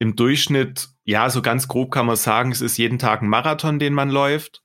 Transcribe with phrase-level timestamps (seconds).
[0.00, 3.78] im Durchschnitt, ja, so ganz grob kann man sagen, es ist jeden Tag ein Marathon,
[3.78, 4.62] den man läuft.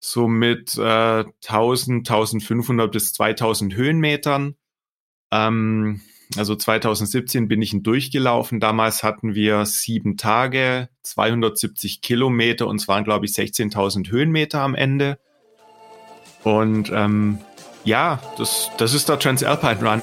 [0.00, 4.56] So mit äh, 1000, 1500 bis 2000 Höhenmetern.
[5.30, 6.00] Ähm,
[6.36, 8.58] also 2017 bin ich ihn durchgelaufen.
[8.58, 14.74] Damals hatten wir sieben Tage, 270 Kilometer und es waren, glaube ich, 16.000 Höhenmeter am
[14.74, 15.18] Ende.
[16.42, 17.38] Und ähm,
[17.84, 20.02] ja, das, das ist der Transalpine Run.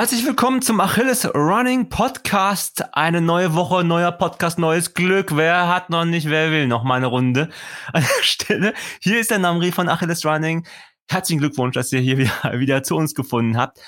[0.00, 2.82] Herzlich willkommen zum Achilles Running Podcast.
[2.94, 5.36] Eine neue Woche, neuer Podcast, neues Glück.
[5.36, 7.50] Wer hat noch nicht, wer will noch mal eine Runde
[7.92, 8.72] an der Stelle.
[9.02, 10.66] Hier ist der Namri von Achilles Running.
[11.10, 13.78] Herzlichen Glückwunsch, dass ihr hier wieder, wieder zu uns gefunden habt.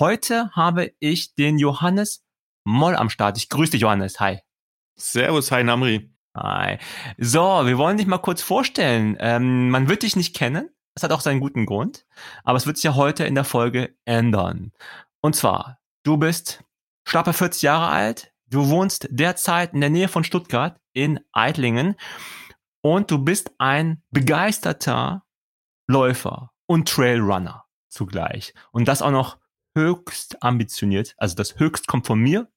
[0.00, 2.24] Heute habe ich den Johannes
[2.64, 3.38] Moll am Start.
[3.38, 4.18] Ich grüße dich, Johannes.
[4.18, 4.40] Hi.
[4.96, 6.12] Servus, hi Namri.
[6.36, 6.78] Hi.
[7.16, 9.16] So, wir wollen dich mal kurz vorstellen.
[9.20, 10.70] Ähm, man wird dich nicht kennen.
[10.96, 12.06] Das hat auch seinen guten Grund.
[12.42, 14.72] Aber es wird sich ja heute in der Folge ändern.
[15.22, 16.64] Und zwar, du bist
[17.06, 21.96] schlappe 40 Jahre alt, du wohnst derzeit in der Nähe von Stuttgart in Eitlingen
[22.82, 25.24] und du bist ein begeisterter
[25.86, 28.54] Läufer und Trailrunner zugleich.
[28.70, 29.38] Und das auch noch
[29.76, 31.14] höchst ambitioniert.
[31.16, 32.50] Also das höchst kommt von mir.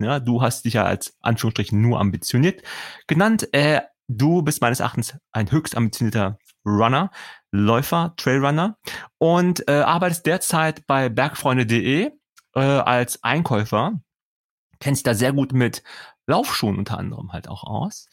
[0.00, 2.62] Ja, du hast dich ja als Anführungsstrichen nur ambitioniert
[3.06, 3.52] genannt.
[3.52, 7.10] Äh, du bist meines Erachtens ein höchst ambitionierter Runner,
[7.52, 8.76] Läufer, Trailrunner
[9.18, 12.10] und äh, arbeitest derzeit bei bergfreunde.de
[12.54, 14.00] äh, als Einkäufer.
[14.80, 15.82] Kennst da sehr gut mit
[16.26, 18.08] Laufschuhen unter anderem halt auch aus.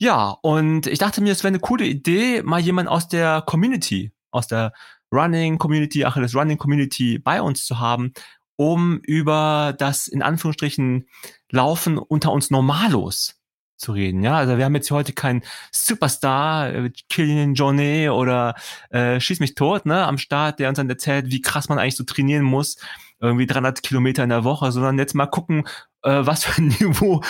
[0.00, 4.12] Ja, und ich dachte mir, es wäre eine coole Idee, mal jemand aus der Community,
[4.30, 4.72] aus der
[5.12, 8.12] Running Community, Achilles Running Community bei uns zu haben,
[8.56, 11.08] um über das in Anführungsstrichen
[11.50, 13.37] Laufen unter uns Normalos
[13.78, 14.22] zu reden.
[14.22, 18.54] Ja, also wir haben jetzt heute keinen Superstar, äh, Killian Jornet oder
[18.90, 21.96] äh, Schieß mich tot, ne, am Start, der uns dann erzählt, wie krass man eigentlich
[21.96, 22.76] so trainieren muss,
[23.20, 25.64] irgendwie 300 Kilometer in der Woche, sondern jetzt mal gucken,
[26.02, 27.22] äh, was für ein Niveau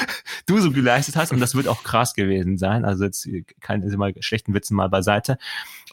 [0.47, 2.85] du so geleistet hast und das wird auch krass gewesen sein.
[2.85, 3.29] Also jetzt
[3.61, 5.39] keine mal schlechten Witzen mal beiseite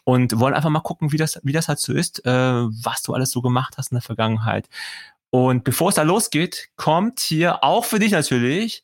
[0.03, 3.13] und wollen einfach mal gucken, wie das wie das halt so ist, äh, was du
[3.13, 4.69] alles so gemacht hast in der Vergangenheit.
[5.29, 8.83] Und bevor es da losgeht, kommt hier auch für dich natürlich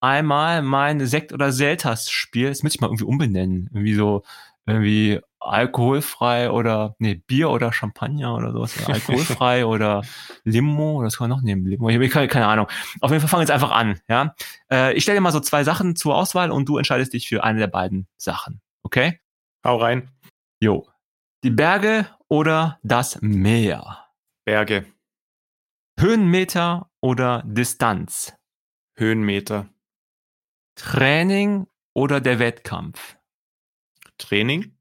[0.00, 2.48] einmal mein Sekt- oder Selters-Spiel.
[2.48, 3.68] Das müsste ich mal irgendwie umbenennen.
[3.72, 4.22] Irgendwie so,
[4.66, 8.86] irgendwie alkoholfrei oder, nee, Bier oder Champagner oder sowas.
[8.86, 10.02] Alkoholfrei oder
[10.44, 11.66] Limo, das kann man noch nehmen.
[11.66, 12.66] Limo, ich habe keine, keine Ahnung.
[13.00, 14.34] Auf jeden Fall fangen wir jetzt einfach an, ja.
[14.70, 17.42] Äh, ich stelle dir mal so zwei Sachen zur Auswahl und du entscheidest dich für
[17.42, 18.60] eine der beiden Sachen.
[18.82, 19.20] Okay?
[19.64, 20.10] Hau rein.
[20.62, 20.86] Jo.
[21.42, 24.06] Die Berge oder das Meer?
[24.44, 24.84] Berge.
[25.98, 28.34] Höhenmeter oder Distanz?
[28.96, 29.68] Höhenmeter.
[30.80, 33.18] Training oder der Wettkampf?
[34.16, 34.78] Training.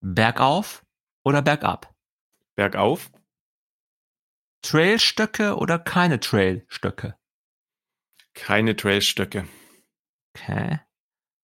[0.00, 0.82] Bergauf
[1.24, 1.94] oder bergab?
[2.54, 3.12] Bergauf.
[4.62, 7.18] Trailstöcke oder keine Trailstöcke?
[8.32, 9.46] Keine Trailstöcke.
[10.34, 10.80] Okay.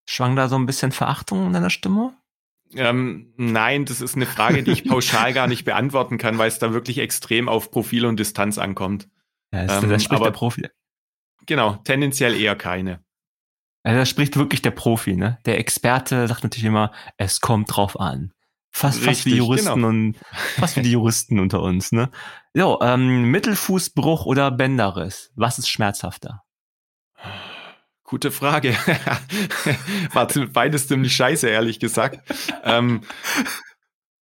[0.09, 2.17] Schwang da so ein bisschen Verachtung in deiner Stimme?
[2.73, 6.59] Ähm, nein, das ist eine Frage, die ich pauschal gar nicht beantworten kann, weil es
[6.59, 9.11] da wirklich extrem auf Profil und Distanz ankommt.
[9.53, 10.67] Ja, das, ähm, das spricht aber, der Profi.
[11.45, 13.05] Genau, tendenziell eher keine.
[13.87, 15.39] Also da spricht wirklich der Profi, ne?
[15.47, 18.33] Der Experte sagt natürlich immer, es kommt drauf an.
[18.73, 19.87] Fast, Richtig, fast wie Juristen genau.
[19.87, 20.17] und
[20.59, 22.11] fast wie die Juristen unter uns, ne?
[22.53, 25.31] So, ähm, Mittelfußbruch oder Bänderriss?
[25.37, 26.43] Was ist schmerzhafter?
[28.03, 28.73] Gute Frage.
[30.13, 32.29] War beides ziemlich scheiße, ehrlich gesagt.
[32.65, 33.03] ähm,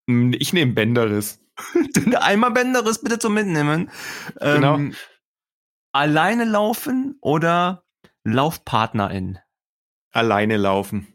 [0.07, 1.41] ich nehme Bänderriss.
[2.21, 3.91] Einmal Bänderriss bitte zum Mitnehmen.
[4.39, 4.75] Genau.
[4.75, 4.95] Ähm,
[5.93, 7.85] alleine laufen oder
[8.25, 9.39] Laufpartnerin?
[10.15, 11.09] Alleine laufen.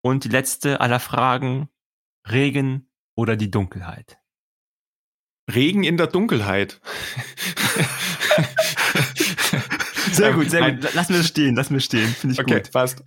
[0.00, 1.68] Und die letzte aller Fragen,
[2.26, 4.18] Regen oder die Dunkelheit?
[5.52, 6.80] Regen in der Dunkelheit.
[10.12, 10.94] sehr gut, sehr gut.
[10.94, 12.08] Lass mir stehen, lass mir stehen.
[12.08, 12.72] Finde ich okay, gut.
[12.72, 13.04] Passt.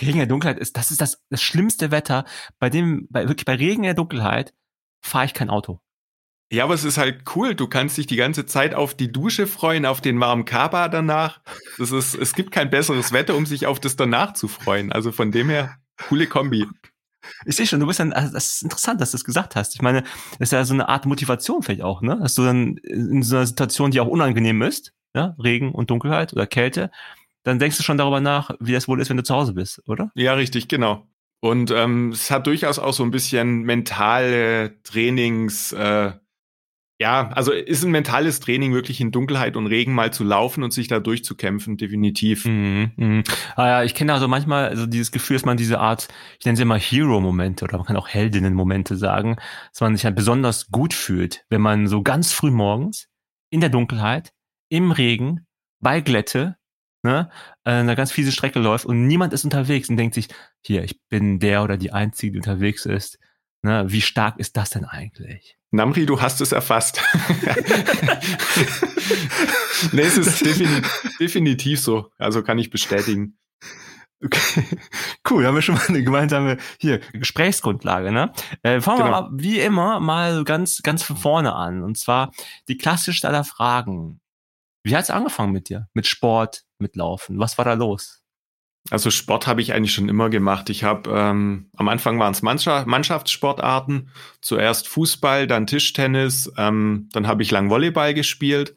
[0.00, 2.24] Regen in der Dunkelheit ist, das ist das, das schlimmste Wetter.
[2.60, 4.54] Bei dem, bei, wirklich bei Regen in der Dunkelheit
[5.00, 5.81] fahre ich kein Auto.
[6.52, 7.54] Ja, aber es ist halt cool.
[7.54, 11.40] Du kannst dich die ganze Zeit auf die Dusche freuen, auf den warmen Kaba danach.
[11.78, 14.92] Das ist, es gibt kein besseres Wetter, um sich auf das danach zu freuen.
[14.92, 15.76] Also von dem her,
[16.08, 16.66] coole Kombi.
[17.46, 19.74] Ich sehe schon, du bist dann, also das ist interessant, dass du das gesagt hast.
[19.74, 20.02] Ich meine,
[20.38, 22.18] das ist ja so eine Art Motivation vielleicht auch, ne?
[22.20, 26.34] Dass du dann in so einer Situation, die auch unangenehm ist, ja, Regen und Dunkelheit
[26.34, 26.90] oder Kälte,
[27.44, 29.80] dann denkst du schon darüber nach, wie das wohl ist, wenn du zu Hause bist,
[29.86, 30.10] oder?
[30.14, 31.06] Ja, richtig, genau.
[31.40, 36.12] Und ähm, es hat durchaus auch so ein bisschen mentale Trainings, äh,
[37.02, 40.72] ja, also ist ein mentales Training, wirklich in Dunkelheit und Regen mal zu laufen und
[40.72, 42.44] sich da durchzukämpfen, definitiv.
[42.44, 43.22] Mhm, mh.
[43.56, 46.06] Ah ja, ich kenne also manchmal also dieses Gefühl, dass man diese Art,
[46.38, 49.34] ich nenne sie immer Hero-Momente oder man kann auch Heldinnen-Momente sagen,
[49.72, 53.08] dass man sich halt besonders gut fühlt, wenn man so ganz früh morgens
[53.50, 54.32] in der Dunkelheit,
[54.68, 55.44] im Regen,
[55.80, 56.56] bei Glätte,
[57.02, 57.30] ne,
[57.64, 60.28] eine ganz fiese Strecke läuft und niemand ist unterwegs und denkt sich,
[60.64, 63.18] hier, ich bin der oder die Einzige, die unterwegs ist.
[63.62, 65.58] Ne, wie stark ist das denn eigentlich?
[65.72, 67.00] Namri, du hast es erfasst.
[69.92, 70.82] nee, es ist defini
[71.18, 72.10] definitiv so.
[72.18, 73.38] Also kann ich bestätigen.
[74.24, 74.64] Okay.
[75.28, 78.32] Cool, haben wir schon mal eine gemeinsame hier Gesprächsgrundlage, ne?
[78.62, 79.10] Äh, fangen genau.
[79.10, 82.32] wir mal, wie immer mal ganz ganz von vorne an und zwar
[82.68, 84.20] die klassischste aller Fragen.
[84.84, 85.88] Wie hat's angefangen mit dir?
[85.94, 87.38] Mit Sport, mit Laufen?
[87.38, 88.21] Was war da los?
[88.90, 90.68] Also Sport habe ich eigentlich schon immer gemacht.
[90.68, 94.10] Ich habe ähm, am Anfang waren es Mannschaftssportarten.
[94.40, 98.76] Zuerst Fußball, dann Tischtennis, ähm, dann habe ich lang Volleyball gespielt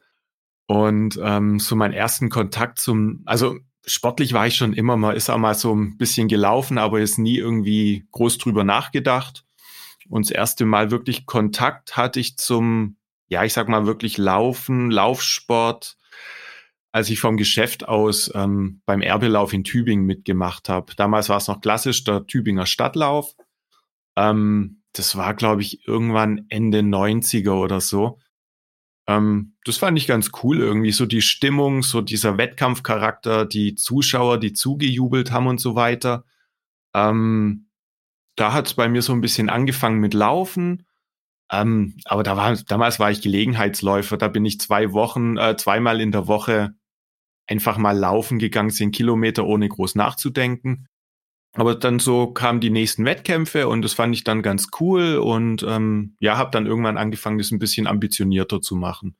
[0.68, 5.30] und ähm, so meinen ersten Kontakt zum, also sportlich war ich schon immer mal, ist
[5.30, 9.44] auch mal so ein bisschen gelaufen, aber ist nie irgendwie groß drüber nachgedacht.
[10.10, 12.98] Und das erste Mal wirklich Kontakt hatte ich zum,
[13.28, 15.98] ja, ich sag mal wirklich Laufen, Laufsport
[16.96, 20.96] als ich vom Geschäft aus ähm, beim Erbelauf in Tübingen mitgemacht habe.
[20.96, 23.36] Damals war es noch klassisch der Tübinger Stadtlauf.
[24.16, 28.20] Ähm, das war, glaube ich, irgendwann Ende 90er oder so.
[29.10, 34.40] Ähm, das fand ich ganz cool irgendwie, so die Stimmung, so dieser Wettkampfcharakter, die Zuschauer,
[34.40, 36.24] die zugejubelt haben und so weiter.
[36.94, 37.68] Ähm,
[38.38, 40.88] da hat es bei mir so ein bisschen angefangen mit Laufen.
[41.52, 44.16] Ähm, aber da war, damals war ich Gelegenheitsläufer.
[44.16, 46.74] Da bin ich zwei Wochen, äh, zweimal in der Woche
[47.48, 50.88] einfach mal laufen gegangen, zehn Kilometer, ohne groß nachzudenken.
[51.54, 55.64] Aber dann so kamen die nächsten Wettkämpfe und das fand ich dann ganz cool und
[55.64, 59.16] ähm, ja, habe dann irgendwann angefangen, das ein bisschen ambitionierter zu machen.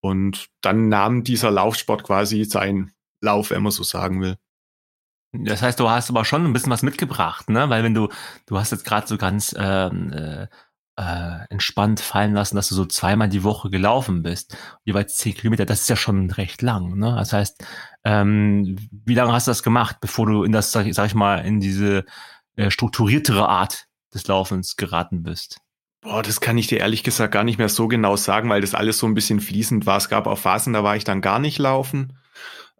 [0.00, 4.36] Und dann nahm dieser Laufsport quasi seinen Lauf, wenn man so sagen will.
[5.32, 7.68] Das heißt, du hast aber schon ein bisschen was mitgebracht, ne?
[7.68, 8.08] Weil wenn du,
[8.46, 10.46] du hast jetzt gerade so ganz ähm, äh,
[10.98, 15.64] äh, entspannt fallen lassen, dass du so zweimal die Woche gelaufen bist, jeweils zehn Kilometer,
[15.64, 16.98] das ist ja schon recht lang.
[16.98, 17.14] Ne?
[17.16, 17.64] Das heißt,
[18.02, 21.36] ähm, wie lange hast du das gemacht, bevor du in das, sag sag ich mal,
[21.46, 22.04] in diese
[22.56, 25.60] äh, strukturiertere Art des Laufens geraten bist?
[26.00, 28.74] Boah, das kann ich dir ehrlich gesagt gar nicht mehr so genau sagen, weil das
[28.74, 29.98] alles so ein bisschen fließend war.
[29.98, 32.18] Es gab auch Phasen, da war ich dann gar nicht laufen.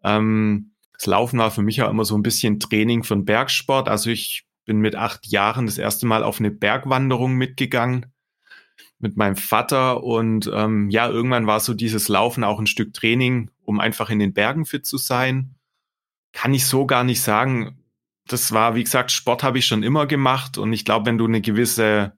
[0.02, 3.88] Ähm, das Laufen war für mich ja immer so ein bisschen Training von Bergsport.
[3.88, 8.06] Also ich bin mit acht Jahren das erste Mal auf eine Bergwanderung mitgegangen
[9.00, 13.50] mit meinem Vater und ähm, ja, irgendwann war so dieses Laufen auch ein Stück Training,
[13.64, 15.54] um einfach in den Bergen fit zu sein.
[16.32, 17.82] Kann ich so gar nicht sagen.
[18.26, 21.24] Das war, wie gesagt, Sport habe ich schon immer gemacht und ich glaube, wenn du
[21.24, 22.12] eine gewisse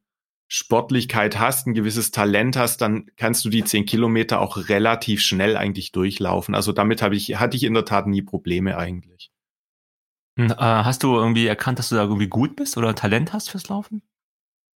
[0.48, 5.56] Sportlichkeit hast, ein gewisses Talent hast, dann kannst du die zehn Kilometer auch relativ schnell
[5.56, 6.56] eigentlich durchlaufen.
[6.56, 9.30] Also damit habe ich, hatte ich in der Tat nie Probleme eigentlich.
[10.48, 13.68] Äh, hast du irgendwie erkannt, dass du da irgendwie gut bist oder Talent hast fürs
[13.68, 14.02] Laufen?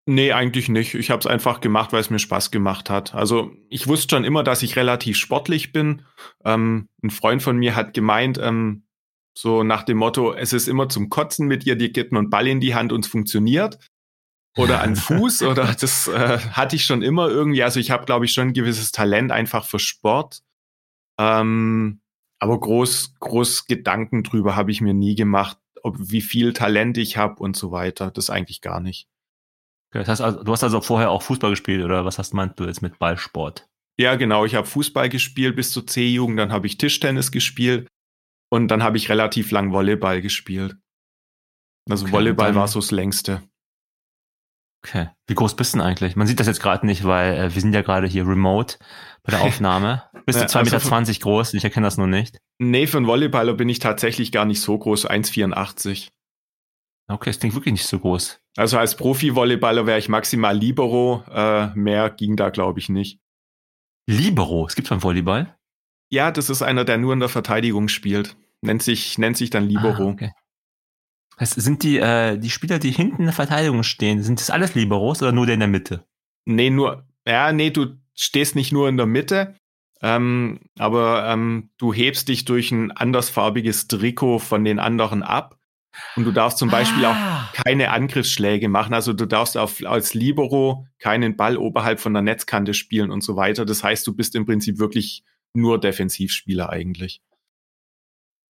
[0.05, 0.94] Nee, eigentlich nicht.
[0.94, 3.14] Ich habe es einfach gemacht, weil es mir Spaß gemacht hat.
[3.14, 6.03] Also ich wusste schon immer, dass ich relativ sportlich bin.
[6.44, 8.85] Ähm, ein Freund von mir hat gemeint, ähm,
[9.35, 12.49] so nach dem Motto, es ist immer zum Kotzen mit ihr, die gibt einen Ball
[12.49, 13.79] in die Hand und es funktioniert.
[14.56, 17.62] Oder an Fuß, oder das äh, hatte ich schon immer irgendwie.
[17.62, 20.43] Also ich habe, glaube ich, schon ein gewisses Talent einfach für Sport.
[21.19, 22.01] Ähm,
[22.43, 27.17] aber groß, groß Gedanken drüber habe ich mir nie gemacht, ob wie viel Talent ich
[27.17, 28.11] habe und so weiter.
[28.11, 29.07] Das eigentlich gar nicht.
[29.93, 32.64] Das heißt, also, du hast also vorher auch Fußball gespielt oder was hast meinst du
[32.64, 33.69] jetzt mit Ballsport?
[33.97, 34.45] Ja, genau.
[34.45, 37.87] Ich habe Fußball gespielt bis zur C-Jugend, dann habe ich Tischtennis gespielt
[38.50, 40.76] und dann habe ich relativ lang Volleyball gespielt.
[41.88, 43.40] Also okay, Volleyball war so das längste.
[44.85, 45.11] Okay.
[45.29, 46.17] Wie groß bist du denn eigentlich?
[46.17, 48.79] Man sieht das jetzt gerade nicht, weil äh, wir sind ja gerade hier remote
[49.23, 50.03] bei der Aufnahme.
[50.27, 51.55] Bist du 2,20 also Meter groß?
[51.55, 52.39] Ich erkenne das nur nicht.
[52.59, 56.09] Nee, für einen Volleyballer bin ich tatsächlich gar nicht so groß, 1,84.
[57.09, 58.41] Okay, das klingt wirklich nicht so groß.
[58.57, 61.25] Also als Profi-Volleyballer wäre ich maximal Libero.
[61.31, 63.19] Äh, mehr ging da, glaube ich, nicht.
[64.09, 64.67] Libero?
[64.67, 65.55] Es gibt beim Volleyball?
[66.11, 68.37] Ja, das ist einer, der nur in der Verteidigung spielt.
[68.61, 70.09] Nennt sich, nennt sich dann Libero.
[70.09, 70.33] Ah, okay.
[71.42, 74.76] Was sind die, äh, die Spieler, die hinten in der Verteidigung stehen, sind das alles
[74.76, 76.04] Liberos oder nur der in der Mitte?
[76.44, 79.56] Nee, nur, ja, nee, du stehst nicht nur in der Mitte,
[80.02, 85.58] ähm, aber ähm, du hebst dich durch ein andersfarbiges Trikot von den anderen ab.
[86.14, 87.50] Und du darfst zum Beispiel ah.
[87.50, 88.94] auch keine Angriffsschläge machen.
[88.94, 93.34] Also du darfst auf, als Libero keinen Ball oberhalb von der Netzkante spielen und so
[93.34, 93.64] weiter.
[93.64, 97.20] Das heißt, du bist im Prinzip wirklich nur Defensivspieler eigentlich.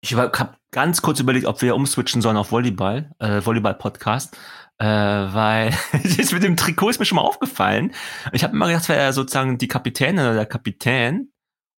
[0.05, 4.37] Ich habe ganz kurz überlegt, ob wir umswitchen sollen auf Volleyball, äh, Volleyball-Podcast,
[4.79, 5.71] äh, weil
[6.17, 7.93] das mit dem Trikot ist mir schon mal aufgefallen.
[8.33, 11.31] Ich habe immer gedacht, wäre sozusagen die Kapitänin oder der Kapitän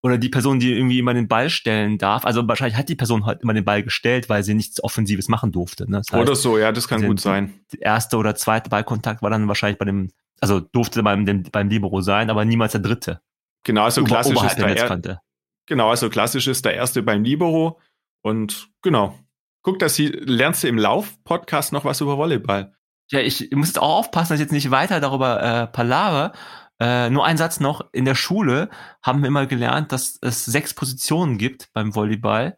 [0.02, 2.24] oder die Person, die irgendwie immer den Ball stellen darf.
[2.24, 5.52] Also wahrscheinlich hat die Person halt immer den Ball gestellt, weil sie nichts Offensives machen
[5.52, 5.84] durfte.
[5.90, 5.98] Ne?
[5.98, 7.60] Das heißt, oder so, ja, das kann gut sein.
[7.72, 11.68] Der erste oder zweite Ballkontakt war dann wahrscheinlich bei dem, also durfte beim, dem, beim
[11.68, 13.20] Libero sein, aber niemals der dritte.
[13.64, 15.20] Genau, also klassisch ist der, der
[15.66, 17.80] Genau, also klassisch ist der erste beim Libero
[18.24, 19.18] und genau.
[19.62, 22.74] Guck, dass sie lernst du im Lauf-Podcast noch was über Volleyball.
[23.10, 26.32] Ja, ich muss jetzt auch aufpassen, dass ich jetzt nicht weiter darüber äh, palave.
[26.80, 27.82] Äh, nur ein Satz noch.
[27.92, 28.70] In der Schule
[29.02, 32.56] haben wir immer gelernt, dass es sechs Positionen gibt beim Volleyball.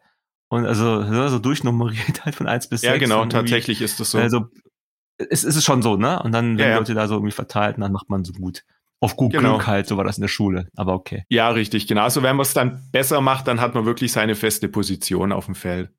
[0.49, 3.01] Und also so durchnummeriert halt von eins bis ja, sechs.
[3.01, 4.19] Ja, genau, tatsächlich ist das so.
[4.19, 4.45] Also
[5.17, 6.21] es ist es schon so, ne?
[6.23, 8.63] Und dann werden ja, Leute da so irgendwie verteilt und dann macht man so gut.
[8.99, 9.55] Auf gut genau.
[9.55, 11.23] Glück halt, so war das in der Schule, aber okay.
[11.29, 12.01] Ja, richtig, genau.
[12.01, 15.45] Also wenn man es dann besser macht, dann hat man wirklich seine feste Position auf
[15.45, 15.91] dem Feld.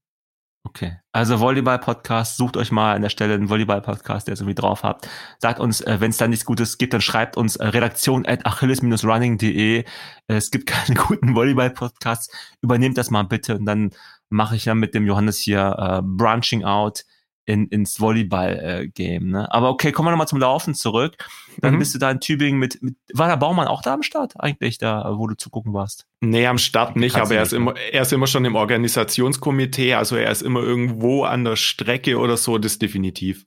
[0.65, 4.83] Okay, also Volleyball-Podcast, sucht euch mal an der Stelle einen Volleyball-Podcast, der es irgendwie drauf
[4.83, 5.09] habt.
[5.39, 8.45] Sagt uns, äh, wenn es da nichts Gutes gibt, dann schreibt uns äh, redaktion at
[8.45, 9.79] achilles-running.de.
[9.79, 9.85] Äh,
[10.27, 12.31] es gibt keine guten Volleyball-Podcasts.
[12.61, 13.93] Übernehmt das mal bitte und dann
[14.29, 17.05] mache ich ja mit dem Johannes hier äh, Branching Out
[17.49, 19.29] in, ins Volleyball-Game.
[19.29, 19.53] Äh, ne?
[19.53, 21.17] Aber okay, kommen wir nochmal zum Laufen zurück.
[21.57, 21.79] Dann mhm.
[21.79, 24.77] bist du da in Tübingen mit, mit, war der Baumann auch da am Start eigentlich,
[24.77, 26.07] da, wo du zugucken warst?
[26.21, 30.17] Nee, am Start nicht, aber er ist, immer, er ist immer schon im Organisationskomitee, also
[30.17, 33.47] er ist immer irgendwo an der Strecke oder so, das definitiv.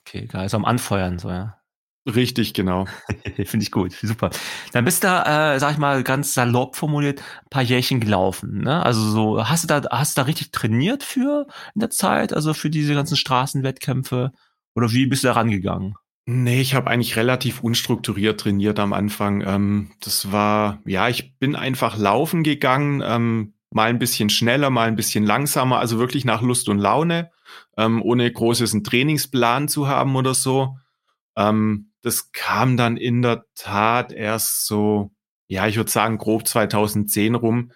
[0.00, 1.59] Okay, geil, ist am Anfeuern, so, ja.
[2.14, 2.86] Richtig, genau.
[3.44, 4.30] Finde ich gut, super.
[4.72, 8.62] Dann bist du da, äh, sag ich mal, ganz salopp formuliert, ein paar Jährchen gelaufen.
[8.62, 8.82] Ne?
[8.82, 12.54] Also so, hast du da, hast du da richtig trainiert für in der Zeit, also
[12.54, 14.32] für diese ganzen Straßenwettkämpfe?
[14.74, 15.94] Oder wie bist du da rangegangen?
[16.26, 19.42] Nee, ich habe eigentlich relativ unstrukturiert trainiert am Anfang.
[19.44, 24.86] Ähm, das war, ja, ich bin einfach laufen gegangen, ähm, mal ein bisschen schneller, mal
[24.88, 27.30] ein bisschen langsamer, also wirklich nach Lust und Laune,
[27.76, 30.76] ähm, ohne großes einen Trainingsplan zu haben oder so.
[31.36, 35.10] Ähm, das kam dann in der Tat erst so,
[35.48, 37.72] ja, ich würde sagen, grob 2010 rum.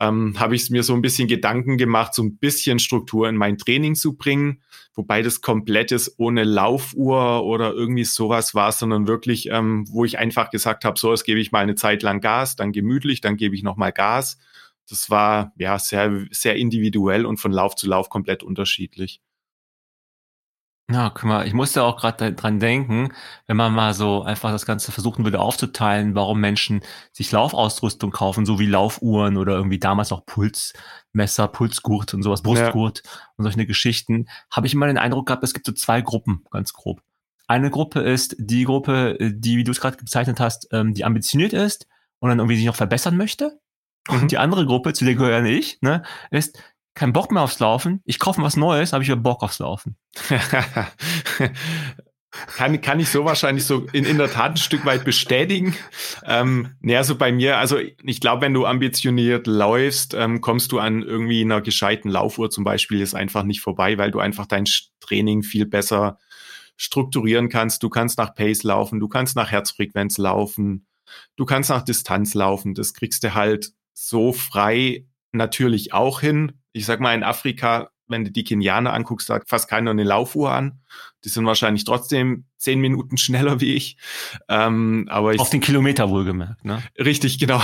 [0.00, 3.58] Ähm, habe ich mir so ein bisschen Gedanken gemacht, so ein bisschen Struktur in mein
[3.58, 4.62] Training zu bringen,
[4.94, 10.18] wobei das komplett ist ohne Laufuhr oder irgendwie sowas war, sondern wirklich, ähm, wo ich
[10.18, 13.36] einfach gesagt habe, so, jetzt gebe ich mal eine Zeit lang Gas, dann gemütlich, dann
[13.36, 14.38] gebe ich nochmal Gas.
[14.88, 19.20] Das war ja sehr, sehr individuell und von Lauf zu Lauf komplett unterschiedlich.
[20.90, 23.12] Ja, guck mal, ich musste auch gerade dran denken,
[23.46, 26.80] wenn man mal so einfach das Ganze versuchen würde aufzuteilen, warum Menschen
[27.12, 33.02] sich Laufausrüstung kaufen, so wie Laufuhren oder irgendwie damals auch Pulsmesser, Pulsgurt und sowas, Brustgurt
[33.04, 33.10] ja.
[33.36, 36.72] und solche Geschichten, habe ich immer den Eindruck gehabt, es gibt so zwei Gruppen, ganz
[36.72, 37.02] grob.
[37.46, 41.52] Eine Gruppe ist die Gruppe, die, wie du es gerade bezeichnet hast, ähm, die ambitioniert
[41.52, 41.86] ist
[42.18, 43.60] und dann irgendwie sich noch verbessern möchte.
[44.08, 44.28] Und mhm.
[44.28, 46.58] die andere Gruppe, zu der gehöre ich, ne, ist
[46.98, 49.96] kein Bock mehr aufs Laufen, ich kaufe was Neues, habe ich wieder Bock aufs Laufen.
[52.56, 55.76] kann, kann ich so wahrscheinlich so in, in der Tat ein Stück weit bestätigen.
[56.24, 60.80] Ähm, naja, so bei mir, also ich glaube, wenn du ambitioniert läufst, ähm, kommst du
[60.80, 64.64] an irgendwie einer gescheiten Laufuhr zum Beispiel ist einfach nicht vorbei, weil du einfach dein
[64.98, 66.18] Training viel besser
[66.76, 67.84] strukturieren kannst.
[67.84, 70.88] Du kannst nach Pace laufen, du kannst nach Herzfrequenz laufen,
[71.36, 72.74] du kannst nach Distanz laufen.
[72.74, 78.24] Das kriegst du halt so frei natürlich auch hin ich sag mal, in Afrika, wenn
[78.24, 80.80] du die Kenianer anguckst, sagt fast keiner eine Laufuhr an.
[81.24, 83.98] Die sind wahrscheinlich trotzdem zehn Minuten schneller wie ich.
[84.48, 86.82] Ähm, aber ich, Auf den Kilometer wohlgemerkt, ne?
[86.98, 87.62] Richtig, genau.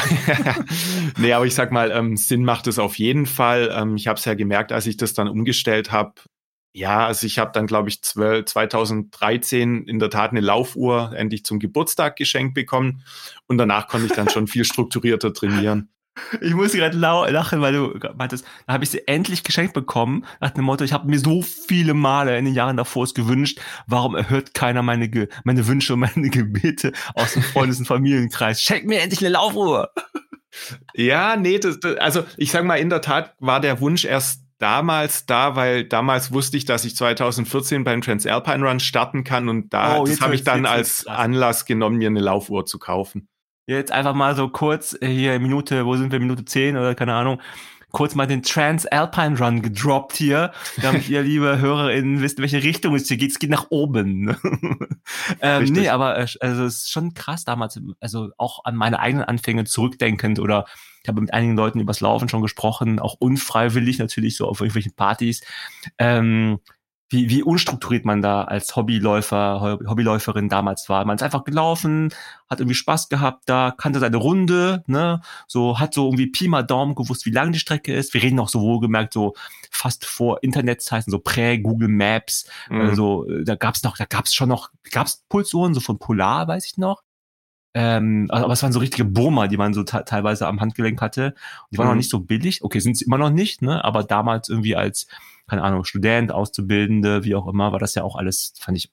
[1.19, 3.71] nee, aber ich sag mal, ähm, Sinn macht es auf jeden Fall.
[3.73, 6.15] Ähm, ich habe es ja gemerkt, als ich das dann umgestellt habe.
[6.77, 11.45] Ja, also ich habe dann, glaube ich, 12, 2013 in der Tat eine Laufuhr endlich
[11.45, 13.05] zum Geburtstag geschenkt bekommen.
[13.47, 15.94] Und danach konnte ich dann schon viel strukturierter trainieren.
[16.41, 20.51] Ich muss gerade lachen, weil du meintest, da habe ich sie endlich geschenkt bekommen, nach
[20.51, 24.15] dem Motto, ich habe mir so viele Male in den Jahren davor es gewünscht, warum
[24.15, 28.63] erhört keiner meine, Ge meine Wünsche und meine Gebete aus dem Freundes- und Familienkreis?
[28.63, 29.91] Schenk mir endlich eine Laufuhr!
[30.95, 34.45] Ja, nee, das, das, also ich sag mal, in der Tat war der Wunsch erst
[34.59, 39.75] damals da, weil damals wusste ich, dass ich 2014 beim Transalpine Run starten kann und
[39.75, 43.29] da, oh, das habe ich dann als Anlass genommen, mir eine Laufuhr zu kaufen
[43.67, 47.15] jetzt einfach mal so kurz äh, hier Minute, wo sind wir, Minute 10 oder keine
[47.15, 47.41] Ahnung,
[47.95, 50.53] kurz mal den Transalpine Run gedroppt hier,
[50.83, 53.31] damit ihr liebe HörerInnen wisst, in welche Richtung es hier geht.
[53.31, 54.37] Es geht nach oben.
[55.41, 59.25] ähm, nee, aber äh, also es ist schon krass damals, also auch an meine eigenen
[59.25, 60.67] Anfänge zurückdenkend oder
[61.03, 64.95] ich habe mit einigen Leuten übers Laufen schon gesprochen, auch unfreiwillig natürlich so auf irgendwelchen
[64.95, 65.43] Partys.
[65.99, 66.61] Ähm,
[67.15, 71.05] wie, wie unstrukturiert man da als Hobbyläufer, Hobbyläuferin damals war.
[71.05, 72.13] Man ist einfach gelaufen,
[72.51, 76.63] hat irgendwie Spaß gehabt da, kannte seine Runde, ne, so, hat so irgendwie Pi mal
[76.63, 78.15] Daumen gewusst, wie lang die Strecke ist.
[78.15, 79.35] Wir reden auch so wohlgemerkt so
[79.71, 82.81] fast vor Internetzeiten, so prä-Google Maps, mhm.
[82.81, 86.79] also, da gab's noch, da gab's schon noch, gab's Pulsuhren, so von Polar, weiß ich
[86.79, 87.03] noch.
[87.77, 91.35] Ähm, aber es waren so richtige Burma, die man so teilweise am Handgelenk hatte.
[91.35, 91.91] Und die waren mhm.
[91.91, 92.63] noch nicht so billig.
[92.63, 93.85] Okay, sind sie immer noch nicht, ne?
[93.85, 95.09] Aber damals irgendwie als,
[95.47, 98.93] keine Ahnung, Student, Auszubildende, wie auch immer, war das ja auch alles, fand ich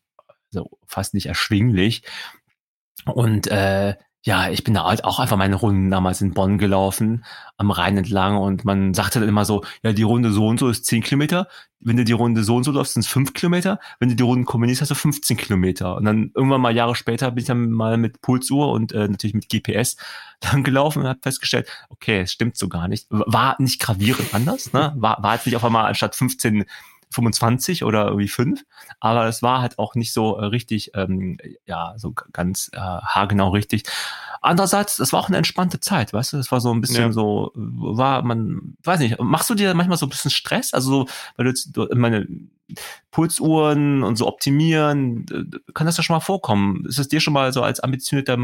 [0.50, 2.03] so fast nicht erschwinglich.
[3.05, 7.25] Und äh, ja, ich bin da halt auch einfach meine Runden damals in Bonn gelaufen,
[7.58, 10.70] am Rhein entlang und man sagte dann immer so, ja, die Runde so und so
[10.70, 11.48] ist 10 Kilometer,
[11.80, 14.24] wenn du die Runde so und so läufst, sind es 5 Kilometer, wenn du die
[14.24, 15.96] Runden kombinierst, hast du 15 Kilometer.
[15.96, 19.34] Und dann irgendwann mal Jahre später bin ich dann mal mit Pulsuhr und äh, natürlich
[19.34, 19.98] mit GPS
[20.40, 23.08] dann gelaufen und habe festgestellt, okay, es stimmt so gar nicht.
[23.10, 24.94] War nicht gravierend anders, ne?
[24.98, 26.66] War, war jetzt nicht auf einmal anstatt 15
[27.12, 28.63] 25 oder irgendwie 5,
[29.00, 33.50] aber es war halt auch nicht so äh, richtig, ähm, ja, so ganz äh, haargenau
[33.50, 33.84] richtig.
[34.41, 37.12] Andererseits, es war auch eine entspannte Zeit, weißt du, es war so ein bisschen ja.
[37.12, 40.74] so, war man, weiß nicht, machst du dir manchmal so ein bisschen Stress?
[40.74, 42.27] Also, weil du jetzt, du, meine
[43.12, 45.25] Pulsuhren und so optimieren,
[45.74, 46.86] kann das ja schon mal vorkommen?
[46.86, 48.38] Ist es dir schon mal so als ambitionierter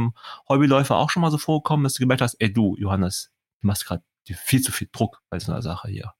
[0.49, 3.31] Hobbyläufer auch schon mal so vorgekommen, dass du gemerkt hast, ey du, Johannes,
[3.61, 4.03] du machst gerade
[4.35, 6.13] viel zu viel Druck bei so einer Sache hier?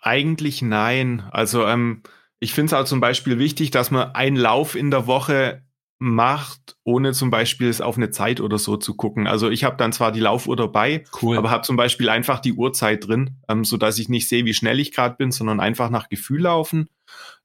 [0.00, 1.24] Eigentlich nein.
[1.30, 2.02] Also ähm,
[2.40, 5.62] ich finde es auch zum Beispiel wichtig, dass man einen Lauf in der Woche
[5.98, 9.26] macht, ohne zum Beispiel es auf eine Zeit oder so zu gucken.
[9.26, 11.36] Also ich habe dann zwar die Laufuhr dabei, cool.
[11.36, 14.54] aber habe zum Beispiel einfach die Uhrzeit drin, ähm, so dass ich nicht sehe, wie
[14.54, 16.88] schnell ich gerade bin, sondern einfach nach Gefühl laufen.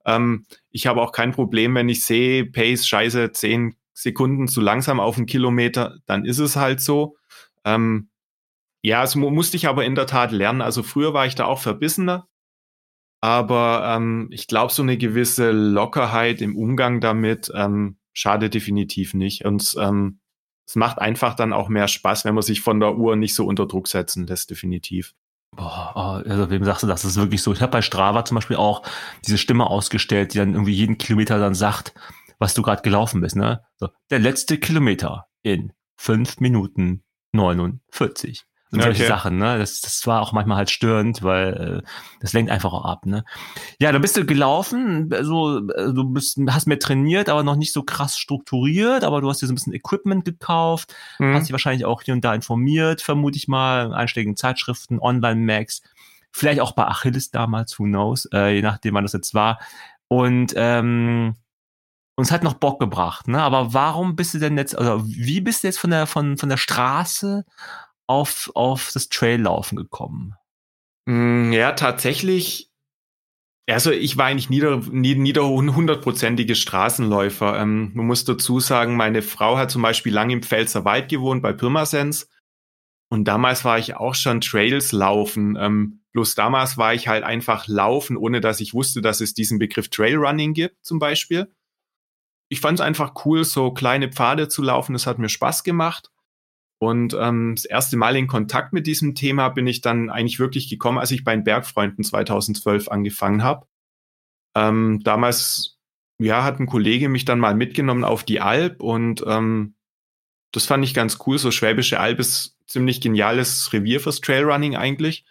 [0.06, 5.00] Ähm, ich habe auch kein Problem, wenn ich sehe, Pace, scheiße, zehn Sekunden zu langsam
[5.00, 7.18] auf einen Kilometer, dann ist es halt so.
[7.66, 8.10] Ähm,
[8.84, 10.62] ja, das musste ich aber in der Tat lernen.
[10.62, 12.28] Also früher war ich da auch verbissener.
[13.24, 19.46] Aber ähm, ich glaube, so eine gewisse Lockerheit im Umgang damit ähm, schadet definitiv nicht.
[19.46, 20.20] Und ähm,
[20.68, 23.46] es macht einfach dann auch mehr Spaß, wenn man sich von der Uhr nicht so
[23.46, 25.15] unter Druck setzen lässt, definitiv.
[25.56, 27.03] Boah, oh, also wem sagst du das?
[27.03, 27.53] Das ist wirklich so.
[27.53, 28.82] Ich habe bei Strava zum Beispiel auch
[29.25, 31.94] diese Stimme ausgestellt, die dann irgendwie jeden Kilometer dann sagt,
[32.39, 33.38] was du gerade gelaufen bist.
[33.38, 33.63] Ne?
[33.77, 38.89] So, der letzte Kilometer in fünf Minuten 49 und okay.
[38.89, 39.60] solche Sachen, ne?
[39.60, 41.89] Das, das war auch manchmal halt störend, weil äh,
[42.20, 43.24] das lenkt einfach auch ab, ne?
[43.80, 47.72] Ja, da bist du gelaufen, so also, du bist, hast mehr trainiert, aber noch nicht
[47.72, 51.36] so krass strukturiert, aber du hast dir so ein bisschen Equipment gekauft, mhm.
[51.36, 55.84] hast dich wahrscheinlich auch hier und da informiert, vermute ich mal, in einschlägigen Zeitschriften, Online-Macs,
[56.32, 59.60] vielleicht auch bei Achilles damals, who knows, äh, je nachdem, wann das jetzt war.
[60.08, 61.36] Und ähm,
[62.15, 63.41] uns hat noch Bock gebracht, ne?
[63.41, 66.50] Aber warum bist du denn jetzt, also wie bist du jetzt von der von von
[66.50, 67.45] der Straße
[68.13, 70.36] auf, auf das Traillaufen gekommen?
[71.06, 72.69] Mm, ja, tatsächlich.
[73.67, 77.60] Also ich war eigentlich nieder, nieder hundertprozentige Straßenläufer.
[77.60, 81.41] Ähm, man muss dazu sagen, meine Frau hat zum Beispiel lange im Pfälzer Wald gewohnt,
[81.41, 82.30] bei Pirmasens.
[83.10, 85.56] Und damals war ich auch schon Trails laufen.
[85.58, 89.60] Ähm, bloß damals war ich halt einfach laufen, ohne dass ich wusste, dass es diesen
[89.60, 91.52] Begriff Trailrunning gibt, zum Beispiel.
[92.49, 94.93] Ich fand es einfach cool, so kleine Pfade zu laufen.
[94.93, 96.12] Das hat mir Spaß gemacht.
[96.84, 100.69] Und ähm, das erste Mal in Kontakt mit diesem Thema bin ich dann eigentlich wirklich
[100.69, 103.65] gekommen, als ich bei den Bergfreunden 2012 angefangen habe.
[104.54, 105.80] Ähm, damals
[106.19, 109.76] ja, hat ein Kollege mich dann mal mitgenommen auf die Alp und ähm,
[110.52, 111.38] das fand ich ganz cool.
[111.38, 115.26] So Schwäbische Alb ist ziemlich geniales Revier fürs Trailrunning eigentlich.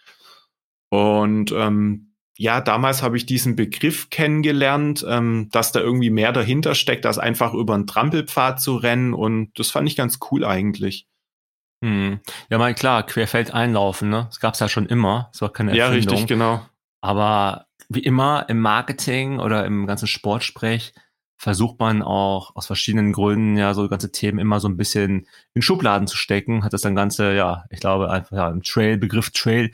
[0.89, 6.73] Und ähm, ja, damals habe ich diesen Begriff kennengelernt, ähm, dass da irgendwie mehr dahinter
[6.73, 9.13] steckt, als einfach über einen Trampelpfad zu rennen.
[9.13, 11.07] Und das fand ich ganz cool eigentlich.
[11.83, 12.21] Hm.
[12.49, 14.27] Ja, mal klar, querfeld einlaufen, ne?
[14.29, 15.27] Das gab's ja schon immer.
[15.33, 15.91] Das war keine Erfindung.
[15.91, 16.65] Ja, richtig, genau.
[17.01, 20.93] Aber wie immer im Marketing oder im ganzen Sportsprech
[21.35, 25.61] versucht man auch aus verschiedenen Gründen ja so ganze Themen immer so ein bisschen in
[25.61, 29.31] Schubladen zu stecken, hat das dann ganze, ja, ich glaube einfach ja, im Trail, Begriff
[29.31, 29.69] Trail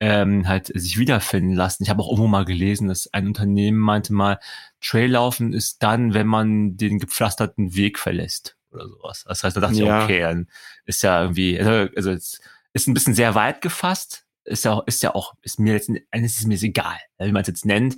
[0.00, 1.84] ähm, halt sich wiederfinden lassen.
[1.84, 4.40] Ich habe auch irgendwo mal gelesen, dass ein Unternehmen meinte mal,
[4.80, 9.24] Traillaufen ist dann, wenn man den gepflasterten Weg verlässt oder sowas.
[9.28, 9.98] Das heißt, da dachte ja.
[9.98, 10.48] ich, okay, dann
[10.84, 12.40] ist ja irgendwie, also, also es
[12.72, 15.88] ist ein bisschen sehr weit gefasst, ist ja auch, ist ja auch, ist mir jetzt,
[15.88, 17.96] ist es mir egal, wie man es jetzt nennt.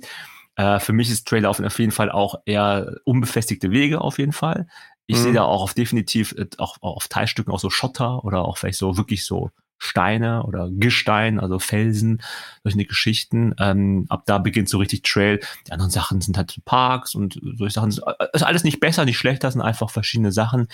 [0.55, 4.67] Äh, für mich ist Traillaufen auf jeden Fall auch eher unbefestigte Wege auf jeden Fall.
[5.07, 5.23] Ich mhm.
[5.23, 8.57] sehe da auch auf definitiv äh, auch, auch auf Teilstücken auch so Schotter oder auch
[8.57, 12.21] vielleicht so wirklich so Steine oder Gestein, also Felsen,
[12.63, 13.53] solche Geschichten.
[13.59, 15.39] Ähm, ab da beginnt so richtig Trail.
[15.67, 17.89] Die anderen Sachen sind halt Parks und solche Sachen.
[17.89, 20.67] Ist alles nicht besser, nicht schlechter, sind einfach verschiedene Sachen.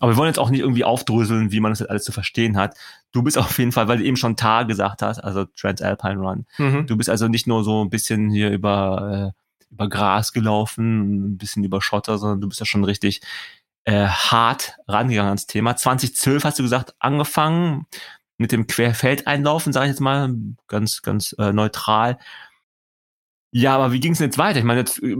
[0.00, 2.56] Aber wir wollen jetzt auch nicht irgendwie aufdröseln, wie man das jetzt alles zu verstehen
[2.56, 2.76] hat.
[3.12, 6.46] Du bist auf jeden Fall, weil du eben schon Tar gesagt hast, also Transalpine Run.
[6.58, 6.86] Mhm.
[6.86, 9.38] Du bist also nicht nur so ein bisschen hier über äh,
[9.70, 13.20] über Gras gelaufen, ein bisschen über Schotter, sondern du bist ja schon richtig
[13.84, 15.76] äh, hart rangegangen ans Thema.
[15.76, 17.86] 2012 hast du gesagt, angefangen
[18.38, 20.34] mit dem Querfeldeinlaufen, sage ich jetzt mal,
[20.68, 22.18] ganz, ganz äh, neutral.
[23.50, 24.58] Ja, aber wie ging es denn jetzt weiter?
[24.58, 25.16] Ich meine, jetzt, äh,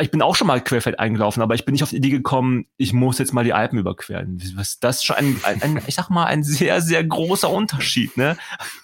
[0.00, 2.66] ich bin auch schon mal querfeld eingelaufen, aber ich bin nicht auf die Idee gekommen,
[2.76, 4.40] ich muss jetzt mal die Alpen überqueren.
[4.54, 8.16] Was das ist schon ein, ein, ein, ich sag mal, ein sehr, sehr großer Unterschied,
[8.16, 8.36] ne?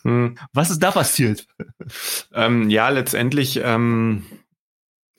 [0.02, 0.38] Hm.
[0.52, 1.46] Was ist da passiert?
[2.32, 4.24] Ähm, ja, letztendlich ähm,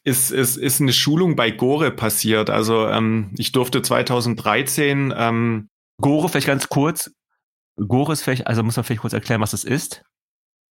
[0.03, 2.49] ist, ist, ist eine Schulung bei Gore passiert.
[2.49, 5.69] Also ähm, ich durfte 2013 ähm,
[6.01, 7.11] Gore, vielleicht ganz kurz.
[7.77, 10.03] Gore ist vielleicht, also muss man vielleicht kurz erklären, was das ist.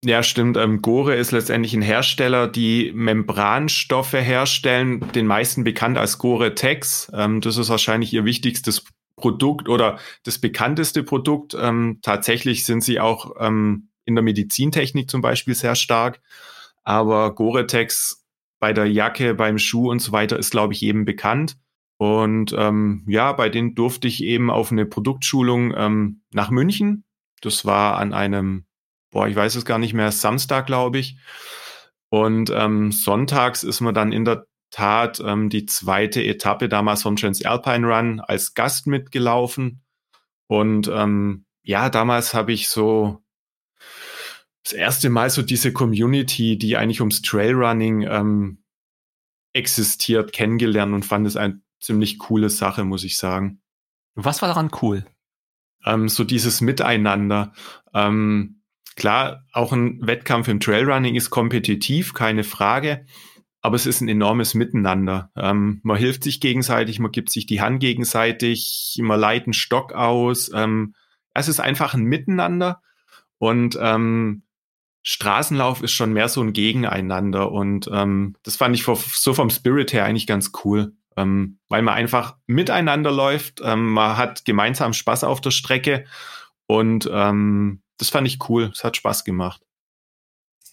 [0.05, 0.57] Ja, stimmt.
[0.57, 7.11] Ähm, Gore ist letztendlich ein Hersteller, die Membranstoffe herstellen, den meisten bekannt als Gore-Tex.
[7.15, 8.85] Ähm, das ist wahrscheinlich ihr wichtigstes
[9.17, 11.57] Produkt oder das bekannteste Produkt.
[11.59, 16.21] Ähm, tatsächlich sind sie auch ähm, in der Medizintechnik zum Beispiel sehr stark.
[16.85, 18.25] Aber Gore-Tex
[18.61, 21.57] bei der Jacke, beim Schuh und so weiter ist, glaube ich, eben bekannt.
[21.99, 27.05] Und ähm, ja, bei denen durfte ich eben auf eine Produktschulung ähm, nach München.
[27.41, 28.67] Das war an einem
[29.17, 31.17] boah, ich weiß es gar nicht mehr, Samstag, glaube ich.
[32.11, 37.17] Und ähm, sonntags ist man dann in der Tat ähm, die zweite Etappe damals vom
[37.17, 39.83] Transalpine Run als Gast mitgelaufen.
[40.49, 43.23] Und ähm, ja, damals habe ich so
[44.65, 48.63] das erste Mal so diese Community, die eigentlich ums Trailrunning ähm,
[49.55, 53.61] existiert, kennengelernt und fand es eine ziemlich coole Sache, muss ich sagen.
[54.15, 55.05] Was war daran cool?
[55.85, 57.53] Ähm, so dieses Miteinander.
[57.93, 58.57] Ähm,
[58.97, 63.05] Klar, auch ein Wettkampf im Trailrunning ist kompetitiv, keine Frage.
[63.61, 65.31] Aber es ist ein enormes Miteinander.
[65.37, 69.93] Ähm, man hilft sich gegenseitig, man gibt sich die Hand gegenseitig, man leitet einen Stock
[69.93, 70.51] aus.
[70.55, 70.95] Ähm,
[71.35, 72.81] es ist einfach ein Miteinander.
[73.39, 74.45] Und ähm,
[75.03, 77.53] Straßenlauf ist schon mehr so ein Gegeneinander.
[77.53, 80.95] Und ähm, das fand ich so vom Spirit her eigentlich ganz cool.
[81.17, 86.05] Ähm, weil man einfach miteinander läuft, ähm, man hat gemeinsam Spaß auf der Strecke
[86.67, 88.71] und ähm, das fand ich cool.
[88.73, 89.63] Es hat Spaß gemacht.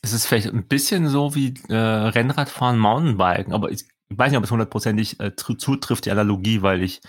[0.01, 4.43] Es ist vielleicht ein bisschen so wie äh, Rennradfahren, Mountainbiken, aber ich, weiß nicht, ob
[4.43, 7.01] es hundertprozentig äh, zutrifft, die Analogie, weil ich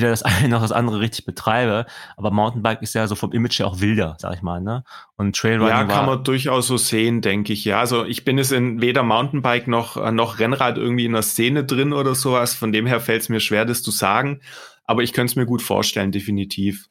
[0.00, 1.86] weder das eine noch das andere richtig betreibe.
[2.16, 4.84] Aber Mountainbike ist ja so vom Image her auch wilder, sag ich mal, ne?
[5.16, 7.64] Und Trailrunning Ja, kann man durchaus so sehen, denke ich.
[7.64, 11.22] Ja, also ich bin es in weder Mountainbike noch, äh, noch Rennrad irgendwie in der
[11.22, 12.54] Szene drin oder sowas.
[12.54, 14.40] Von dem her fällt es mir schwer, das zu sagen.
[14.84, 16.88] Aber ich könnte es mir gut vorstellen, definitiv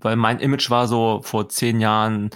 [0.00, 2.30] weil mein Image war so vor zehn Jahren,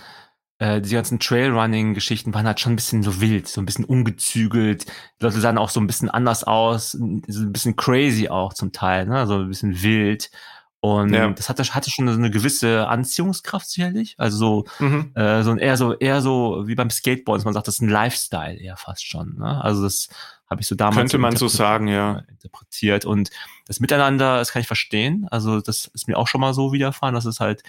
[0.62, 4.86] äh, die ganzen Trailrunning-Geschichten waren halt schon ein bisschen so wild, so ein bisschen ungezügelt.
[4.86, 8.70] Die Leute sahen auch so ein bisschen anders aus, so ein bisschen crazy auch zum
[8.70, 9.26] Teil, ne?
[9.26, 10.30] so ein bisschen wild.
[10.78, 11.28] Und ja.
[11.30, 14.14] das hatte, hatte schon eine gewisse Anziehungskraft sicherlich.
[14.18, 15.10] Also so, mhm.
[15.16, 17.88] äh, so ein eher so, eher so wie beim Skateboard, man sagt, das ist ein
[17.88, 19.38] Lifestyle eher fast schon.
[19.38, 19.64] Ne?
[19.64, 20.10] Also das
[20.48, 23.30] habe ich so damals könnte man so sagen, ja interpretiert und
[23.66, 25.26] das Miteinander, das kann ich verstehen.
[25.30, 27.64] Also das ist mir auch schon mal so widerfahren, dass es halt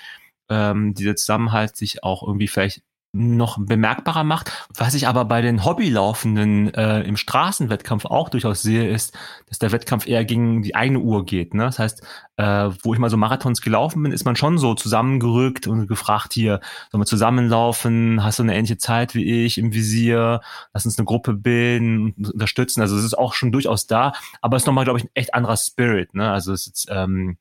[0.50, 2.84] ähm, dieser Zusammenhalt sich auch irgendwie vielleicht
[3.16, 4.52] noch bemerkbarer macht.
[4.76, 9.16] Was ich aber bei den Hobbylaufenden äh, im Straßenwettkampf auch durchaus sehe, ist,
[9.48, 11.54] dass der Wettkampf eher gegen die eigene Uhr geht.
[11.54, 11.64] Ne?
[11.64, 12.04] Das heißt,
[12.38, 16.34] äh, wo ich mal so Marathons gelaufen bin, ist man schon so zusammengerückt und gefragt
[16.34, 16.60] hier,
[16.92, 18.24] sollen wir zusammenlaufen?
[18.24, 20.42] Hast du eine ähnliche Zeit wie ich im Visier?
[20.74, 22.82] Lass uns eine Gruppe bilden und unterstützen.
[22.82, 25.36] Also es ist auch schon durchaus da, aber es ist nochmal, glaube ich, ein echt
[25.36, 26.16] anderer Spirit.
[26.16, 26.32] Ne?
[26.32, 27.38] Also es ist ähm,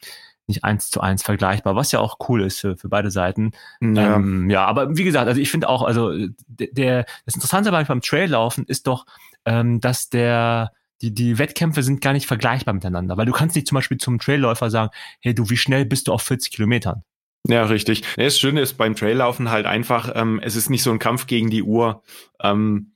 [0.46, 3.52] nicht eins zu eins vergleichbar, was ja auch cool ist für, für beide Seiten.
[3.80, 4.16] Ja.
[4.16, 6.12] Ähm, ja, aber wie gesagt, also ich finde auch, also
[6.48, 9.06] der, das Interessante beim Traillaufen ist doch,
[9.44, 13.66] ähm, dass der die, die Wettkämpfe sind gar nicht vergleichbar miteinander, weil du kannst nicht
[13.66, 17.02] zum Beispiel zum Trailläufer sagen, hey du, wie schnell bist du auf 40 Kilometern?
[17.48, 18.02] Ja, richtig.
[18.16, 21.50] Das Schöne ist beim Traillaufen halt einfach, ähm, es ist nicht so ein Kampf gegen
[21.50, 22.02] die Uhr.
[22.40, 22.91] Ähm,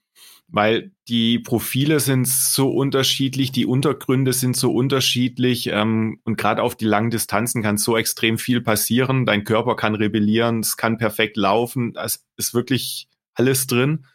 [0.48, 6.76] weil die Profile sind so unterschiedlich, die Untergründe sind so unterschiedlich ähm, und gerade auf
[6.76, 9.26] die langen Distanzen kann so extrem viel passieren.
[9.26, 14.06] Dein Körper kann rebellieren, es kann perfekt laufen, es ist wirklich alles drin.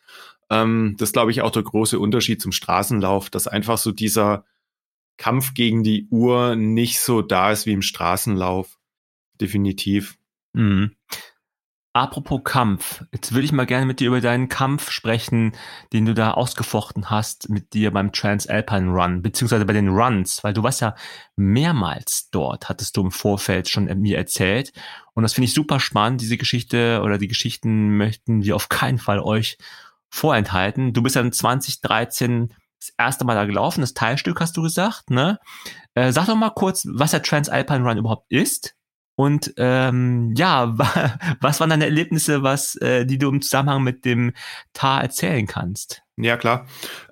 [0.49, 4.45] Ähm, das glaube ich auch der große Unterschied zum Straßenlauf, dass einfach so dieser
[5.17, 8.79] Kampf gegen die Uhr nicht so da ist wie im Straßenlauf.
[9.39, 10.17] Definitiv.
[10.53, 10.95] Mhm.
[11.93, 15.51] Apropos Kampf, jetzt würde ich mal gerne mit dir über deinen Kampf sprechen,
[15.91, 20.53] den du da ausgefochten hast mit dir beim Transalpine Run, beziehungsweise bei den Runs, weil
[20.53, 20.95] du warst ja
[21.35, 24.71] mehrmals dort, hattest du im Vorfeld schon mir erzählt.
[25.15, 26.21] Und das finde ich super spannend.
[26.21, 29.57] Diese Geschichte oder die Geschichten möchten wir auf keinen Fall euch
[30.09, 30.93] vorenthalten.
[30.93, 35.39] Du bist dann 2013 das erste Mal da gelaufen, das Teilstück hast du gesagt, ne?
[35.93, 38.75] Äh, sag doch mal kurz, was der Transalpine Run überhaupt ist
[39.15, 40.73] und ähm, ja,
[41.41, 44.33] was waren deine Erlebnisse, was, äh, die du im Zusammenhang mit dem
[44.73, 46.01] Tar erzählen kannst?
[46.17, 46.67] Ja, klar.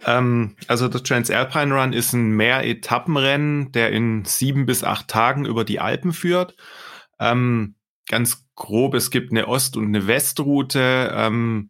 [0.06, 5.64] Ähm, also der Transalpine Run ist ein Mehr-Etappenrennen, der in sieben bis acht Tagen über
[5.64, 6.56] die Alpen führt.
[7.20, 7.76] Ähm,
[8.08, 11.12] ganz grob, es gibt eine Ost- und eine Westroute.
[11.14, 11.70] Ähm,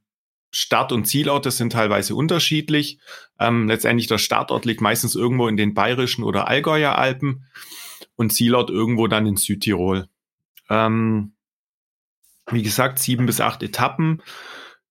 [0.51, 2.99] Start- und Zielorte sind teilweise unterschiedlich.
[3.39, 7.45] Ähm, letztendlich der Startort liegt meistens irgendwo in den bayerischen oder Allgäuer Alpen
[8.15, 10.09] und Zielort irgendwo dann in Südtirol.
[10.69, 11.33] Ähm,
[12.51, 14.21] wie gesagt, sieben bis acht Etappen.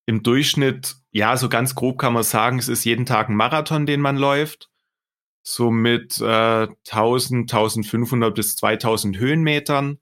[0.06, 3.86] Im Durchschnitt, ja, so ganz grob kann man sagen, es ist jeden Tag ein Marathon,
[3.86, 4.70] den man läuft.
[5.42, 9.98] So mit äh, 1000, 1500 bis 2000 Höhenmetern.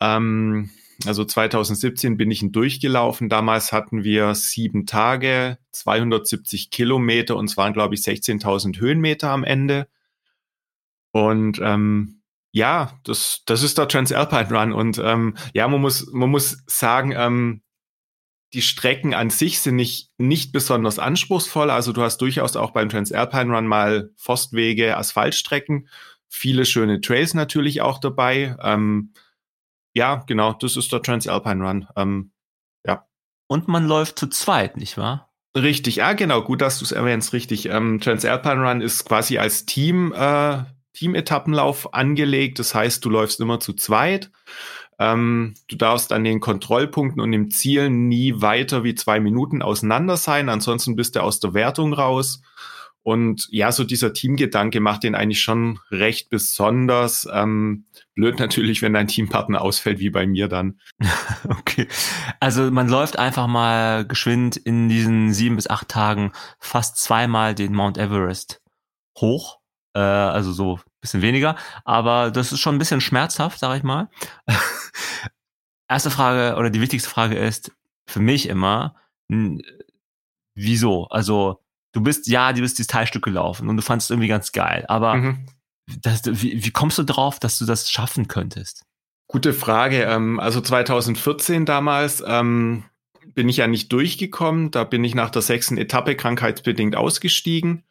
[0.00, 0.70] Ähm,
[1.06, 3.28] also 2017 bin ich ihn durchgelaufen.
[3.28, 9.44] Damals hatten wir sieben Tage, 270 Kilometer und es waren, glaube ich, 16.000 Höhenmeter am
[9.44, 9.88] Ende.
[11.12, 12.22] Und ähm,
[12.54, 14.72] ja, das, das ist der Transalpine Run.
[14.72, 17.62] Und ähm, ja, man muss, man muss sagen, ähm,
[18.52, 21.68] die Strecken an sich sind nicht, nicht besonders anspruchsvoll.
[21.68, 25.88] Also du hast durchaus auch beim Transalpine Run mal Forstwege, Asphaltstrecken,
[26.28, 28.56] viele schöne Trails natürlich auch dabei.
[28.62, 29.12] Ähm,
[29.92, 31.88] ja, genau, das ist der Transalpine Run.
[31.96, 32.30] Ähm,
[32.86, 33.04] ja.
[33.48, 35.32] Und man läuft zu zweit, nicht wahr?
[35.56, 37.66] Richtig, ja, genau, gut, dass du es erwähnst, richtig.
[37.66, 40.62] Ähm, Transalpine Run ist quasi als Team, äh,
[40.94, 42.58] Team-Etappenlauf angelegt.
[42.58, 44.30] Das heißt, du läufst immer zu zweit.
[44.98, 50.16] Ähm, du darfst an den Kontrollpunkten und im Ziel nie weiter wie zwei Minuten auseinander
[50.16, 52.40] sein, ansonsten bist du aus der Wertung raus.
[53.02, 57.28] Und ja, so dieser Teamgedanke macht den eigentlich schon recht besonders.
[57.30, 60.80] Ähm, blöd natürlich, wenn dein Teampartner ausfällt, wie bei mir dann.
[61.50, 61.86] okay.
[62.40, 67.74] Also man läuft einfach mal geschwind in diesen sieben bis acht Tagen fast zweimal den
[67.74, 68.62] Mount Everest
[69.18, 69.58] hoch.
[69.94, 71.56] Äh, also so bisschen weniger.
[71.84, 74.08] Aber das ist schon ein bisschen schmerzhaft, sag ich mal.
[75.88, 77.72] Erste Frage oder die wichtigste Frage ist
[78.06, 78.96] für mich immer,
[80.54, 81.06] wieso?
[81.08, 81.60] Also
[81.92, 84.84] du bist, ja, du bist dieses Teilstück gelaufen und du fandest es irgendwie ganz geil,
[84.88, 85.46] aber mhm.
[86.00, 88.84] das, wie, wie kommst du drauf, dass du das schaffen könntest?
[89.28, 90.02] Gute Frage.
[90.04, 92.84] Ähm, also 2014 damals ähm,
[93.34, 94.70] bin ich ja nicht durchgekommen.
[94.70, 97.84] Da bin ich nach der sechsten Etappe krankheitsbedingt ausgestiegen.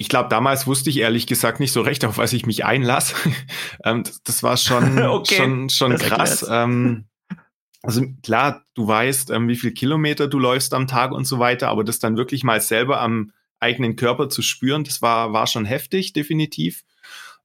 [0.00, 3.14] Ich glaube, damals wusste ich ehrlich gesagt nicht so recht, auf was ich mich einlasse.
[3.84, 5.36] Ähm, das war schon, okay.
[5.36, 6.42] schon, schon krass.
[6.42, 11.68] Also klar, du weißt, ähm, wie viel Kilometer du läufst am Tag und so weiter,
[11.68, 15.64] aber das dann wirklich mal selber am eigenen Körper zu spüren, das war, war schon
[15.64, 16.84] heftig, definitiv.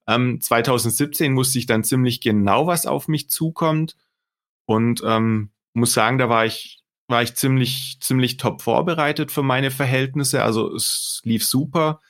[0.06, 3.96] Ähm, 2017 wusste ich dann ziemlich genau, was auf mich zukommt.
[4.66, 9.70] Und ähm, muss sagen, da war ich, war ich ziemlich, ziemlich top vorbereitet für meine
[9.70, 10.42] Verhältnisse.
[10.42, 12.00] Also es lief super.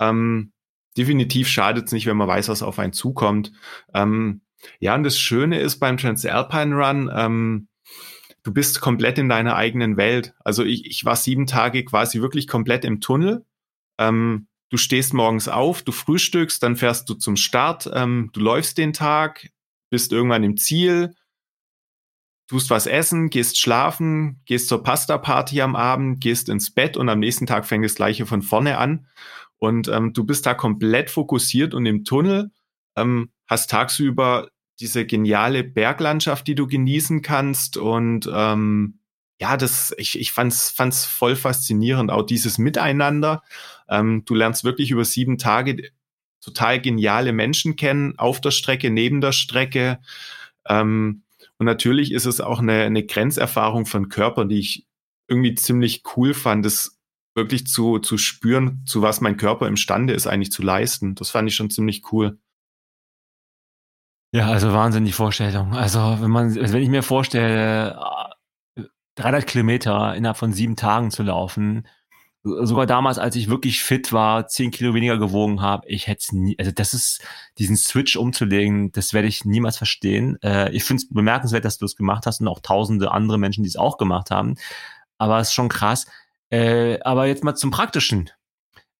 [0.00, 0.52] Ähm,
[0.96, 3.52] definitiv schadet es nicht, wenn man weiß, was auf einen zukommt.
[3.94, 4.42] Ähm,
[4.80, 7.68] ja, und das Schöne ist beim Transalpine Run, ähm,
[8.42, 10.34] du bist komplett in deiner eigenen Welt.
[10.44, 13.44] Also ich, ich war sieben Tage quasi wirklich komplett im Tunnel.
[13.98, 18.78] Ähm, du stehst morgens auf, du frühstückst, dann fährst du zum Start, ähm, du läufst
[18.78, 19.50] den Tag,
[19.90, 21.14] bist irgendwann im Ziel,
[22.48, 27.18] tust was essen, gehst schlafen, gehst zur Pasta-Party am Abend, gehst ins Bett und am
[27.20, 29.06] nächsten Tag fängt das Gleiche von vorne an.
[29.58, 32.50] Und ähm, du bist da komplett fokussiert und im Tunnel
[32.96, 34.48] ähm, hast tagsüber
[34.80, 37.76] diese geniale Berglandschaft, die du genießen kannst.
[37.76, 39.00] Und ähm,
[39.40, 43.42] ja, das, ich, ich fand's, fand's voll faszinierend, auch dieses Miteinander.
[43.88, 45.90] Ähm, du lernst wirklich über sieben Tage
[46.40, 49.98] total geniale Menschen kennen, auf der Strecke, neben der Strecke.
[50.66, 51.22] Ähm,
[51.58, 54.86] und natürlich ist es auch eine, eine Grenzerfahrung von Körpern, die ich
[55.26, 56.97] irgendwie ziemlich cool fand, das
[57.38, 61.14] wirklich zu, zu spüren, zu was mein Körper imstande ist, eigentlich zu leisten.
[61.14, 62.38] Das fand ich schon ziemlich cool.
[64.32, 65.72] Ja, also Wahnsinn, die Vorstellung.
[65.72, 67.98] Also wenn man, wenn ich mir vorstelle,
[69.14, 71.86] 300 Kilometer innerhalb von sieben Tagen zu laufen,
[72.44, 76.32] sogar damals, als ich wirklich fit war, zehn Kilo weniger gewogen habe, ich hätte es
[76.32, 77.22] nie, also das ist,
[77.58, 80.38] diesen Switch umzulegen, das werde ich niemals verstehen.
[80.42, 83.64] Äh, ich finde es bemerkenswert, dass du es gemacht hast und auch tausende andere Menschen,
[83.64, 84.56] die es auch gemacht haben.
[85.18, 86.06] Aber es ist schon krass.
[86.50, 88.30] Äh, aber jetzt mal zum Praktischen.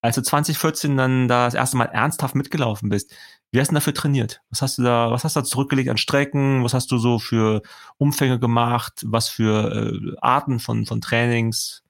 [0.01, 3.13] Als du 2014 dann da das erste Mal ernsthaft mitgelaufen bist,
[3.51, 4.41] wie hast du dafür trainiert?
[4.49, 6.63] Was hast du da, was hast du da zurückgelegt an Strecken?
[6.63, 7.61] Was hast du so für
[7.97, 9.03] Umfänge gemacht?
[9.05, 11.83] Was für äh, Arten von, von Trainings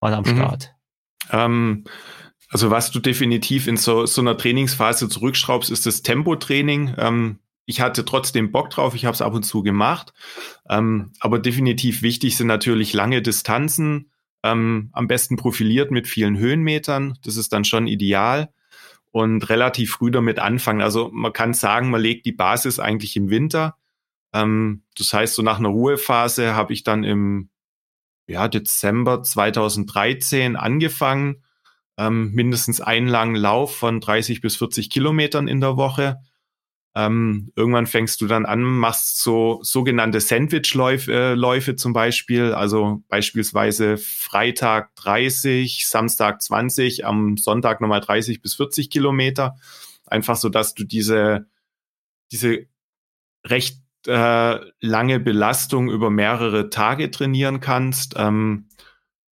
[0.00, 0.36] war da am mhm.
[0.36, 0.74] Start?
[1.30, 1.84] Ähm,
[2.50, 6.94] also was du definitiv in so, so einer Trainingsphase zurückschraubst, ist das Tempotraining.
[6.98, 10.12] Ähm, ich hatte trotzdem Bock drauf, ich habe es ab und zu gemacht.
[10.68, 14.12] Ähm, aber definitiv wichtig sind natürlich lange Distanzen,
[14.46, 17.18] ähm, am besten profiliert mit vielen Höhenmetern.
[17.24, 18.50] Das ist dann schon ideal
[19.10, 20.82] und relativ früh damit anfangen.
[20.82, 23.76] Also man kann sagen, man legt die Basis eigentlich im Winter.
[24.32, 27.50] Ähm, das heißt, so nach einer Ruhephase habe ich dann im
[28.28, 31.42] ja, Dezember 2013 angefangen.
[31.98, 36.18] ähm, mindestens einen langen Lauf von 30 bis 40 Kilometern in der Woche.
[36.96, 43.02] Ähm, irgendwann fängst du dann an, machst so sogenannte Sandwich-Läufe äh, Läufe zum Beispiel, also
[43.08, 49.56] beispielsweise Freitag 30, Samstag 20, am Sonntag nochmal 30 bis 40 Kilometer.
[50.06, 51.46] Einfach so, dass du diese,
[52.32, 52.64] diese
[53.44, 58.14] recht äh, lange Belastung über mehrere Tage trainieren kannst.
[58.16, 58.70] Ähm,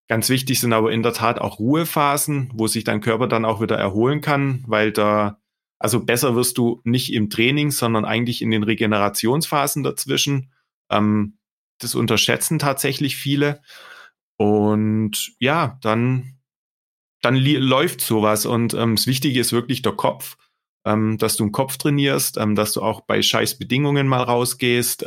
[0.07, 3.63] ganz wichtig sind aber in der Tat auch Ruhephasen, wo sich dein Körper dann auch
[3.63, 5.39] wieder erholen kann, weil da,
[5.85, 10.51] also besser wirst du nicht im Training, sondern eigentlich in den Regenerationsphasen dazwischen.
[10.91, 11.37] Ähm,
[11.79, 13.61] das unterschätzen tatsächlich viele.
[14.39, 16.39] Und ja, dann,
[17.21, 18.47] dann läuft sowas.
[18.47, 20.39] Und ähm, das Wichtige ist wirklich der Kopf
[20.87, 25.05] ähm, dass du einen Kopf trainierst, ähm, dass du auch bei scheiß Bedingungen mal rausgehst.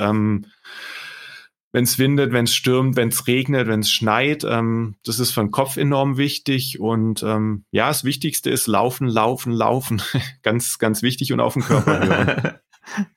[1.74, 5.32] Wenn es windet, wenn es stürmt, wenn es regnet, wenn es schneit, ähm, das ist
[5.32, 6.80] für den Kopf enorm wichtig.
[6.80, 10.02] Und ähm, ja, das Wichtigste ist laufen, laufen, laufen.
[10.44, 12.60] ganz, ganz wichtig und auf den Körper hören.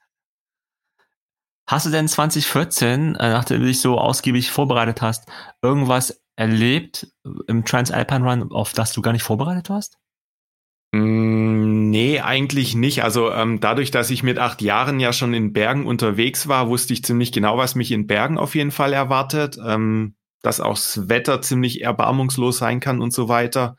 [1.70, 5.30] Hast du denn 2014, äh, nachdem du dich so ausgiebig vorbereitet hast,
[5.62, 7.06] irgendwas erlebt
[7.46, 9.96] im Transalpine Run, auf das du gar nicht vorbereitet warst?
[10.92, 13.04] Mm, nee, eigentlich nicht.
[13.04, 16.92] Also ähm, dadurch, dass ich mit acht Jahren ja schon in Bergen unterwegs war, wusste
[16.92, 19.58] ich ziemlich genau, was mich in Bergen auf jeden Fall erwartet.
[19.64, 23.76] Ähm, dass auch das Wetter ziemlich erbarmungslos sein kann und so weiter.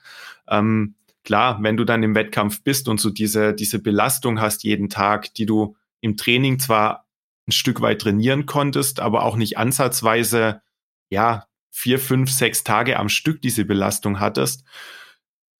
[0.47, 4.89] Ähm, klar, wenn du dann im Wettkampf bist und so diese, diese Belastung hast jeden
[4.89, 7.05] Tag, die du im Training zwar
[7.47, 10.61] ein Stück weit trainieren konntest, aber auch nicht ansatzweise,
[11.09, 14.63] ja, vier, fünf, sechs Tage am Stück diese Belastung hattest,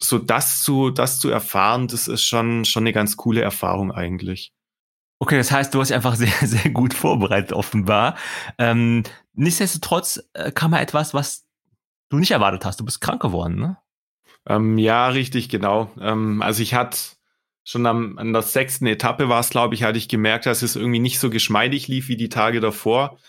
[0.04, 4.54] so das zu, das zu erfahren, das ist schon, schon eine ganz coole Erfahrung eigentlich.
[5.20, 8.18] Okay, das heißt, du hast dich einfach sehr, sehr gut vorbereitet, offenbar.
[8.58, 11.46] Ähm, nichtsdestotrotz äh, kam mal etwas, was
[12.10, 12.80] du nicht erwartet hast.
[12.80, 13.78] Du bist krank geworden, ne?
[14.48, 15.92] Ähm, ja, richtig, genau.
[16.00, 16.98] Ähm, also ich hatte
[17.64, 20.76] schon am, an der sechsten Etappe war es, glaube ich, hatte ich gemerkt, dass es
[20.76, 23.20] irgendwie nicht so geschmeidig lief wie die Tage davor.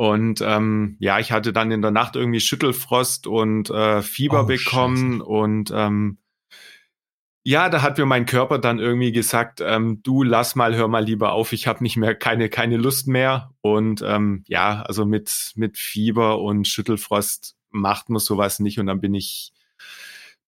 [0.00, 4.46] Und ähm, ja, ich hatte dann in der Nacht irgendwie Schüttelfrost und äh, Fieber oh,
[4.46, 5.24] bekommen Scheiße.
[5.24, 6.16] und ähm,
[7.42, 11.04] ja, da hat mir mein Körper dann irgendwie gesagt, ähm, du lass mal, hör mal
[11.04, 15.52] lieber auf, ich habe nicht mehr keine keine Lust mehr und ähm, ja, also mit
[15.56, 19.52] mit Fieber und Schüttelfrost macht man sowas nicht und dann bin ich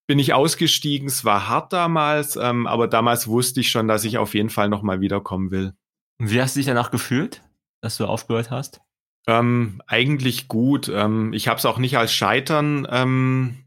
[0.06, 1.08] bin ich ausgestiegen.
[1.08, 4.70] Es war hart damals, ähm, aber damals wusste ich schon, dass ich auf jeden Fall
[4.70, 5.74] noch mal wiederkommen will.
[6.18, 7.42] Wie hast du dich danach gefühlt,
[7.82, 8.80] dass du aufgehört hast?
[9.26, 10.88] Ähm, eigentlich gut.
[10.88, 13.64] Ähm, ich habe es auch nicht als Scheitern, ähm,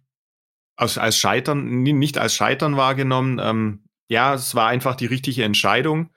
[0.75, 3.39] als, als Scheitern, nicht als Scheitern wahrgenommen.
[3.41, 6.09] Ähm, ja, es war einfach die richtige Entscheidung.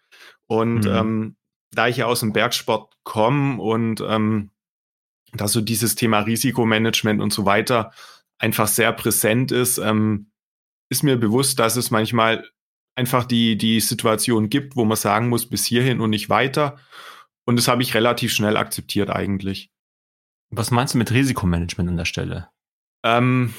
[0.46, 0.90] Und mhm.
[0.90, 1.36] ähm,
[1.72, 4.50] da ich ja aus dem Bergsport komme und ähm,
[5.32, 7.92] da so dieses Thema Risikomanagement und so weiter
[8.38, 10.30] einfach sehr präsent ist, ähm,
[10.90, 12.48] ist mir bewusst, dass es manchmal
[12.94, 16.78] einfach die, die Situation gibt, wo man sagen muss, bis hierhin und nicht weiter.
[17.48, 19.70] Und das habe ich relativ schnell akzeptiert eigentlich.
[20.50, 22.50] Was meinst du mit Risikomanagement an der Stelle?
[23.02, 23.54] Ähm,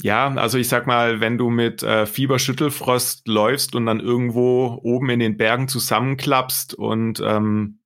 [0.00, 5.10] ja, also ich sag mal, wenn du mit äh, Fieberschüttelfrost läufst und dann irgendwo oben
[5.10, 7.80] in den Bergen zusammenklappst und ähm,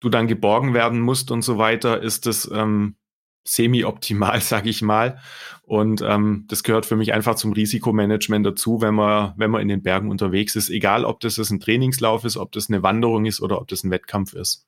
[0.00, 2.96] du dann geborgen werden musst und so weiter, ist das ähm,
[3.44, 5.18] semi-optimal, sag ich mal.
[5.60, 9.68] Und ähm, das gehört für mich einfach zum Risikomanagement dazu, wenn man, wenn man in
[9.68, 13.42] den Bergen unterwegs ist, egal ob das ein Trainingslauf ist, ob das eine Wanderung ist
[13.42, 14.65] oder ob das ein Wettkampf ist.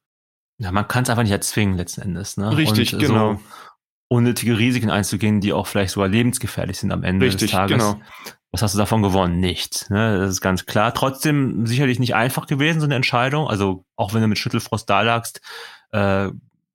[0.59, 2.37] Ja, man kann es einfach nicht erzwingen letzten Endes.
[2.37, 2.57] Ne?
[2.57, 3.35] Richtig, und genau.
[3.35, 3.40] So
[4.09, 7.77] unnötige Risiken einzugehen, die auch vielleicht sogar lebensgefährlich sind am Ende Richtig, des Tages.
[7.77, 8.01] Genau.
[8.51, 9.40] Was hast du davon gewonnen?
[9.40, 9.90] Nichts.
[9.90, 10.18] Ne?
[10.18, 10.94] Das ist ganz klar.
[10.94, 13.47] Trotzdem sicherlich nicht einfach gewesen, so eine Entscheidung.
[13.47, 15.42] Also auch wenn du mit Schüttelfrost da lagst,
[15.92, 16.31] äh,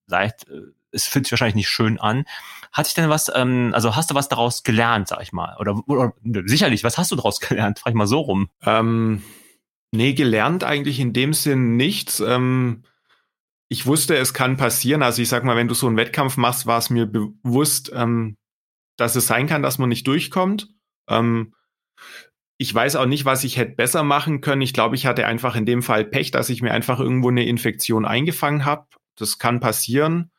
[0.07, 2.25] leicht, äh, es fühlt sich wahrscheinlich nicht schön an.
[2.71, 5.55] Hat sich denn was, ähm, also hast du was daraus gelernt, sag ich mal?
[5.59, 6.13] Oder, oder
[6.45, 7.79] sicherlich, was hast du daraus gelernt?
[7.79, 8.49] Frag ich mal so rum.
[8.63, 9.23] Ähm,
[9.91, 12.19] nee, gelernt eigentlich in dem Sinn nichts.
[12.19, 12.83] Ähm,
[13.69, 15.03] ich wusste, es kann passieren.
[15.03, 18.37] Also ich sag mal, wenn du so einen Wettkampf machst, war es mir bewusst, ähm,
[18.97, 20.69] dass es sein kann, dass man nicht durchkommt.
[21.09, 21.53] Ähm,
[22.57, 24.61] ich weiß auch nicht, was ich hätte besser machen können.
[24.61, 27.45] Ich glaube, ich hatte einfach in dem Fall Pech, dass ich mir einfach irgendwo eine
[27.45, 28.87] Infektion eingefangen habe.
[29.17, 30.31] Das kann passieren.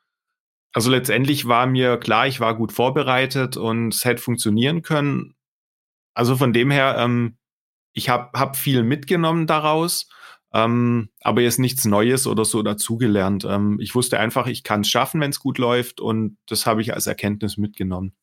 [0.72, 5.34] Also letztendlich war mir klar, ich war gut vorbereitet und es hätte funktionieren können.
[6.14, 7.36] Also von dem her, ähm,
[7.92, 10.08] ich habe hab viel mitgenommen daraus
[10.54, 13.44] ähm, aber jetzt nichts Neues oder so dazugelernt.
[13.44, 16.80] Ähm, ich wusste einfach, ich kann es schaffen, wenn es gut läuft und das habe
[16.80, 18.14] ich als Erkenntnis mitgenommen.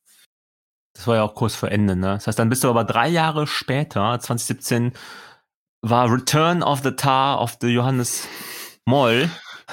[0.94, 2.14] Das war ja auch kurz vor Ende, ne?
[2.14, 4.92] Das heißt, dann bist du aber drei Jahre später, 2017,
[5.82, 8.26] war Return of the Tar of the Johannes
[8.86, 9.30] Moll.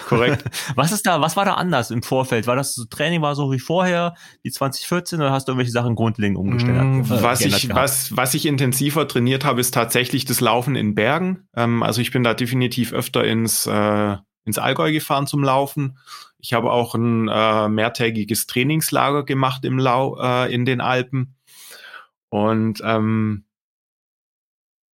[0.07, 0.43] Korrekt.
[0.75, 2.47] was ist da, was war da anders im Vorfeld?
[2.47, 5.95] War das so, Training war so wie vorher, wie 2014, oder hast du irgendwelche Sachen
[5.95, 6.83] grundlegend umgestellt?
[6.83, 10.95] Mm, äh, was ich, was, was ich intensiver trainiert habe, ist tatsächlich das Laufen in
[10.95, 11.47] Bergen.
[11.55, 15.97] Ähm, also ich bin da definitiv öfter ins, äh, ins Allgäu gefahren zum Laufen.
[16.39, 21.35] Ich habe auch ein äh, mehrtägiges Trainingslager gemacht im Lau, äh, in den Alpen.
[22.29, 23.45] Und ähm,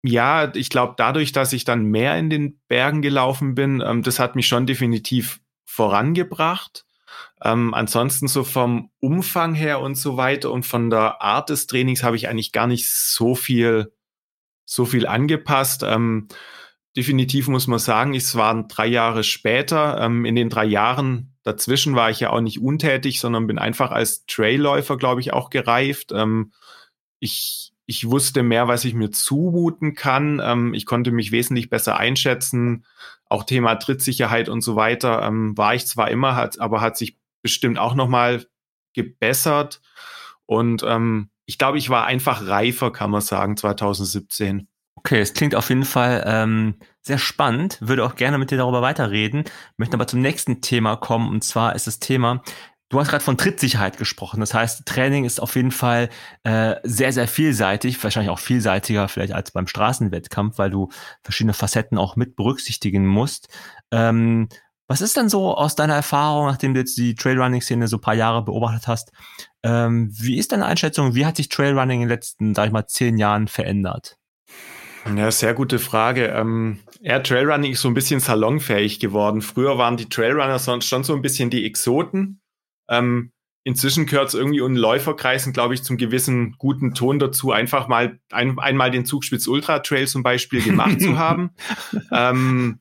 [0.06, 4.18] ja, ich glaube, dadurch, dass ich dann mehr in den Bergen gelaufen bin, ähm, das
[4.18, 6.84] hat mich schon definitiv vorangebracht.
[7.42, 12.02] Ähm, ansonsten so vom Umfang her und so weiter und von der Art des Trainings
[12.02, 13.94] habe ich eigentlich gar nicht so viel,
[14.66, 15.82] so viel angepasst.
[15.82, 16.28] Ähm,
[16.94, 19.98] definitiv muss man sagen, es waren drei Jahre später.
[20.02, 23.90] Ähm, in den drei Jahren dazwischen war ich ja auch nicht untätig, sondern bin einfach
[23.90, 26.12] als Trailläufer, glaube ich, auch gereift.
[26.12, 26.52] Ähm,
[27.20, 30.40] ich ich wusste mehr, was ich mir zumuten kann.
[30.42, 32.84] Ähm, ich konnte mich wesentlich besser einschätzen.
[33.28, 37.18] Auch Thema Trittsicherheit und so weiter ähm, war ich zwar immer, hat, aber hat sich
[37.42, 38.46] bestimmt auch nochmal
[38.94, 39.80] gebessert.
[40.46, 44.68] Und ähm, ich glaube, ich war einfach reifer, kann man sagen, 2017.
[44.96, 47.78] Okay, es klingt auf jeden Fall ähm, sehr spannend.
[47.82, 49.44] Würde auch gerne mit dir darüber weiterreden.
[49.76, 51.28] Möchte aber zum nächsten Thema kommen.
[51.28, 52.42] Und zwar ist das Thema,
[52.90, 54.40] Du hast gerade von Trittsicherheit gesprochen.
[54.40, 56.10] Das heißt, Training ist auf jeden Fall
[56.44, 60.90] äh, sehr, sehr vielseitig, wahrscheinlich auch vielseitiger vielleicht als beim Straßenwettkampf, weil du
[61.22, 63.48] verschiedene Facetten auch mit berücksichtigen musst.
[63.90, 64.48] Ähm,
[64.86, 68.14] was ist denn so aus deiner Erfahrung, nachdem du jetzt die Trailrunning-Szene so ein paar
[68.14, 69.12] Jahre beobachtet hast?
[69.62, 71.14] Ähm, wie ist deine Einschätzung?
[71.14, 74.18] Wie hat sich Trailrunning in den letzten, sag ich mal, zehn Jahren verändert?
[75.16, 76.26] Ja, sehr gute Frage.
[76.26, 79.40] Ähm, ja, Trailrunning ist so ein bisschen salonfähig geworden.
[79.40, 82.40] Früher waren die Trailrunner sonst schon so ein bisschen die Exoten.
[82.88, 83.32] Ähm,
[83.64, 88.20] inzwischen gehört es irgendwie in Läuferkreisen, glaube ich, zum gewissen guten Ton dazu, einfach mal
[88.30, 91.50] ein, einmal den Zugspitz Ultra Trail zum Beispiel gemacht zu haben.
[92.12, 92.80] Ähm,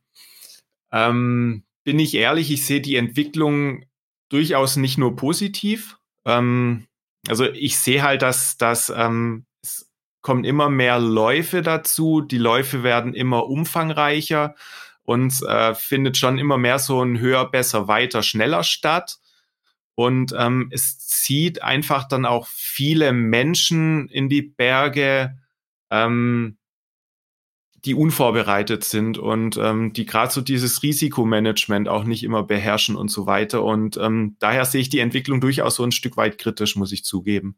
[0.91, 3.85] ähm, bin ich ehrlich, ich sehe die Entwicklung
[4.29, 5.97] durchaus nicht nur positiv.
[6.25, 6.87] Ähm,
[7.27, 9.89] also ich sehe halt, dass, dass ähm, es
[10.21, 14.55] kommen immer mehr Läufe dazu, die Läufe werden immer umfangreicher
[15.03, 19.17] und äh, findet schon immer mehr so ein höher, besser, weiter, schneller statt.
[19.95, 25.37] Und ähm, es zieht einfach dann auch viele Menschen in die Berge,
[25.91, 26.57] ähm,
[27.85, 33.09] die unvorbereitet sind und ähm, die gerade so dieses Risikomanagement auch nicht immer beherrschen und
[33.09, 33.63] so weiter.
[33.63, 37.03] Und ähm, daher sehe ich die Entwicklung durchaus so ein Stück weit kritisch, muss ich
[37.03, 37.57] zugeben.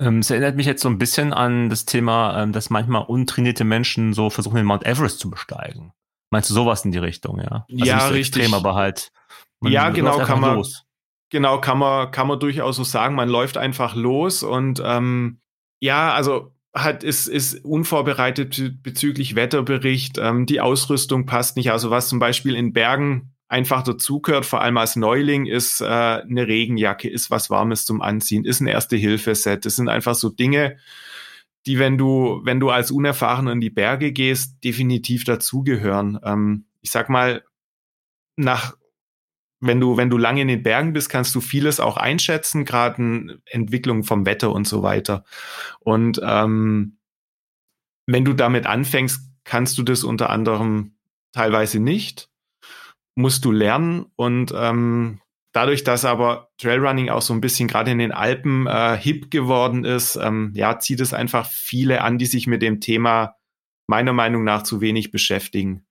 [0.00, 3.64] Ähm, es erinnert mich jetzt so ein bisschen an das Thema, ähm, dass manchmal untrainierte
[3.64, 5.92] Menschen so versuchen, den Mount Everest zu besteigen.
[6.30, 7.66] Meinst du sowas in die Richtung, ja?
[7.70, 8.42] Also ja, richtig.
[8.42, 9.12] Extrem, aber halt.
[9.62, 10.56] ja, genau, kann man.
[10.56, 10.84] Los.
[11.30, 13.14] Genau, kann man, kann man durchaus so sagen.
[13.14, 15.40] Man läuft einfach los und ähm,
[15.80, 20.18] ja, also hat ist, ist unvorbereitet bezüglich Wetterbericht.
[20.18, 21.70] Ähm, die Ausrüstung passt nicht.
[21.70, 26.48] Also was zum Beispiel in Bergen einfach dazugehört, vor allem als Neuling, ist äh, eine
[26.48, 29.64] Regenjacke, ist was Warmes zum Anziehen, ist ein Erste-Hilfe-Set.
[29.64, 30.76] Das sind einfach so Dinge,
[31.66, 36.18] die, wenn du, wenn du als Unerfahrener in die Berge gehst, definitiv dazugehören.
[36.24, 37.44] Ähm, ich sag mal,
[38.36, 38.76] nach
[39.66, 43.40] wenn du, wenn du lange in den Bergen bist, kannst du vieles auch einschätzen, gerade
[43.46, 45.24] Entwicklung vom Wetter und so weiter.
[45.80, 46.98] Und ähm,
[48.06, 50.96] wenn du damit anfängst, kannst du das unter anderem
[51.32, 52.28] teilweise nicht,
[53.14, 55.20] musst du lernen und ähm,
[55.52, 59.84] dadurch, dass aber Trailrunning auch so ein bisschen gerade in den Alpen äh, hip geworden
[59.84, 63.36] ist, ähm, ja, zieht es einfach viele an, die sich mit dem Thema
[63.86, 65.86] meiner Meinung nach zu wenig beschäftigen.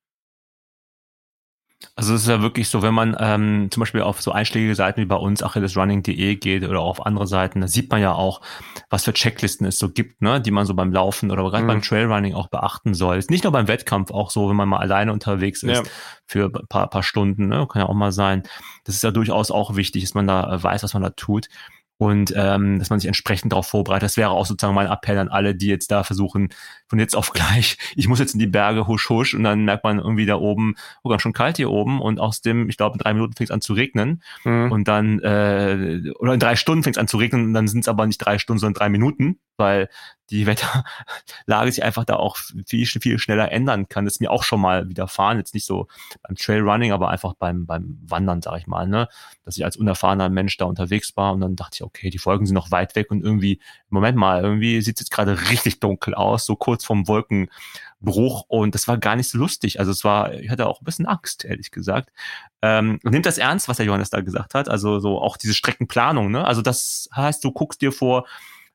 [1.95, 5.01] Also es ist ja wirklich so, wenn man ähm, zum Beispiel auf so einschlägige Seiten
[5.01, 8.41] wie bei uns, achillesrunning.de geht oder auf andere Seiten, da sieht man ja auch,
[8.89, 11.67] was für Checklisten es so gibt, ne, die man so beim Laufen oder gerade mhm.
[11.67, 13.17] beim Trailrunning auch beachten soll.
[13.17, 15.83] Ist nicht nur beim Wettkampf, auch so, wenn man mal alleine unterwegs ist ja.
[16.25, 18.43] für ein paar, paar Stunden, ne, kann ja auch mal sein.
[18.85, 21.47] Das ist ja durchaus auch wichtig, dass man da äh, weiß, was man da tut
[21.97, 24.03] und ähm, dass man sich entsprechend darauf vorbereitet.
[24.03, 26.49] Das wäre auch sozusagen mein Appell an alle, die jetzt da versuchen,
[26.87, 29.83] von jetzt auf gleich, ich muss jetzt in die Berge, husch, husch, und dann merkt
[29.83, 32.95] man irgendwie da oben, oh, ganz schon kalt hier oben und aus dem, ich glaube,
[32.95, 34.71] in drei Minuten fängt es an zu regnen mhm.
[34.71, 37.81] und dann, äh, oder in drei Stunden fängt es an zu regnen und dann sind
[37.81, 39.87] es aber nicht drei Stunden, sondern drei Minuten, weil
[40.33, 44.05] die Wetterlage sich einfach da auch viel, viel schneller ändern kann.
[44.05, 45.87] Das ist mir auch schon mal widerfahren, jetzt nicht so
[46.23, 49.07] beim Trailrunning, aber einfach beim, beim Wandern, sag ich mal, ne?
[49.45, 52.45] Dass ich als unerfahrener Mensch da unterwegs war und dann dachte ich, okay, die Folgen
[52.45, 53.59] sind noch weit weg und irgendwie,
[53.89, 58.73] Moment mal, irgendwie sieht es jetzt gerade richtig dunkel aus, so kurz vom Wolkenbruch und
[58.73, 59.79] das war gar nicht so lustig.
[59.79, 62.11] Also es war, ich hatte auch ein bisschen Angst, ehrlich gesagt.
[62.63, 66.31] Ähm, nimmt das ernst, was der Johannes da gesagt hat, also so auch diese Streckenplanung,
[66.31, 66.43] ne?
[66.43, 68.25] Also das heißt, du guckst dir vor,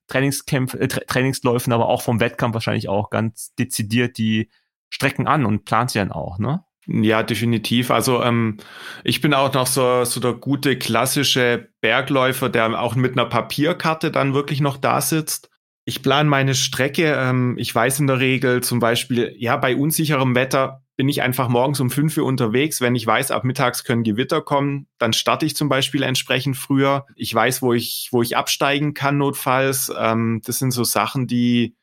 [0.09, 4.51] Trainingskämpfe, äh, Tra Trainingsläufen, aber auch vom Wettkampf wahrscheinlich auch ganz dezidiert die
[4.91, 6.65] Strecken an und plant sie dann auch, ne?
[6.91, 7.91] Ja, definitiv.
[7.91, 8.57] Also ähm,
[9.05, 14.11] ich bin auch noch so, so der gute klassische Bergläufer, der auch mit einer Papierkarte
[14.11, 15.51] dann wirklich noch da sitzt.
[15.85, 17.15] Ich plane meine Strecke.
[17.15, 21.49] Ähm, ich weiß in der Regel zum Beispiel, ja, bei unsicherem Wetter bin ich einfach
[21.49, 22.81] morgens um fünf Uhr unterwegs.
[22.81, 27.07] Wenn ich weiß, ab mittags können Gewitter kommen, dann starte ich zum Beispiel entsprechend früher.
[27.15, 29.93] Ich weiß, wo ich, wo ich absteigen kann notfalls.
[29.97, 31.77] Ähm, das sind so Sachen, die,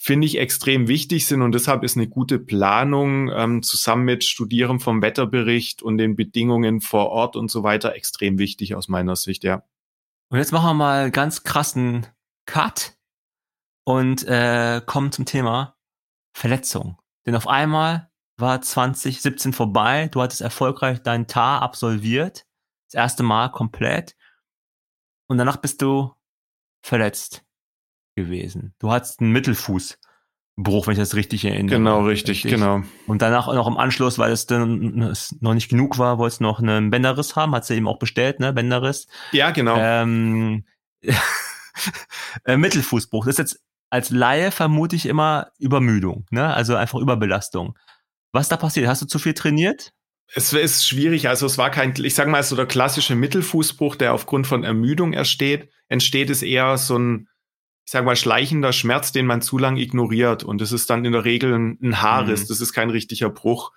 [0.00, 4.78] finde ich extrem wichtig sind und deshalb ist eine gute Planung ähm, zusammen mit Studieren
[4.80, 9.44] vom Wetterbericht und den Bedingungen vor Ort und so weiter extrem wichtig aus meiner Sicht,
[9.44, 9.64] ja.
[10.30, 12.06] Und jetzt machen wir mal ganz krassen
[12.46, 12.96] Cut
[13.84, 15.76] und äh, kommen zum Thema
[16.32, 16.96] Verletzung.
[17.26, 18.08] Denn auf einmal
[18.38, 22.46] war 2017 vorbei, du hattest erfolgreich deinen TAR absolviert,
[22.86, 24.16] das erste Mal komplett
[25.26, 26.12] und danach bist du
[26.82, 27.44] verletzt
[28.16, 28.74] gewesen.
[28.78, 31.76] Du hattest einen Mittelfußbruch, wenn ich das richtig erinnere.
[31.76, 32.52] Genau, richtig, richtig.
[32.52, 32.82] genau.
[33.06, 36.44] Und danach noch im Anschluss, weil es dann es noch nicht genug war, wolltest du
[36.44, 39.06] noch einen Bänderriss haben, hat sie eben auch bestellt, ne, Bänderriss.
[39.32, 39.76] Ja, genau.
[39.78, 40.64] Ähm,
[42.44, 43.26] äh, Mittelfußbruch.
[43.26, 46.52] Das ist jetzt als Laie vermute ich immer Übermüdung, ne?
[46.52, 47.78] Also einfach Überbelastung.
[48.32, 48.86] Was da passiert?
[48.86, 49.92] Hast du zu viel trainiert?
[50.34, 51.28] Es ist schwierig.
[51.28, 55.14] Also es war kein, ich sage mal, so der klassische Mittelfußbruch, der aufgrund von Ermüdung
[55.14, 55.70] entsteht.
[55.88, 57.28] Entsteht ist eher so ein
[57.88, 60.44] ich sage mal, schleichender Schmerz, den man zu lang ignoriert.
[60.44, 62.48] Und das ist dann in der Regel ein, ein Haarriss, mhm.
[62.48, 63.72] das ist kein richtiger Bruch.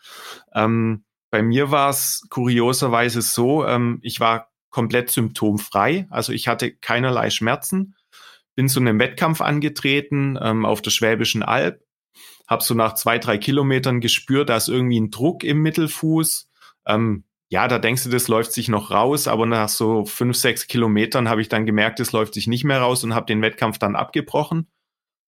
[0.53, 6.73] Ähm, bei mir war es kurioserweise so, ähm, ich war komplett symptomfrei, also ich hatte
[6.75, 7.95] keinerlei Schmerzen,
[8.53, 11.81] bin zu einem Wettkampf angetreten ähm, auf der Schwäbischen Alb,
[12.51, 16.49] habe so nach zwei, drei Kilometern gespürt, da ist irgendwie ein Druck im Mittelfuß.
[16.85, 20.67] Ähm, ja, da denkst du, das läuft sich noch raus, aber nach so fünf, sechs
[20.67, 23.77] Kilometern habe ich dann gemerkt, es läuft sich nicht mehr raus und habe den Wettkampf
[23.77, 24.67] dann abgebrochen.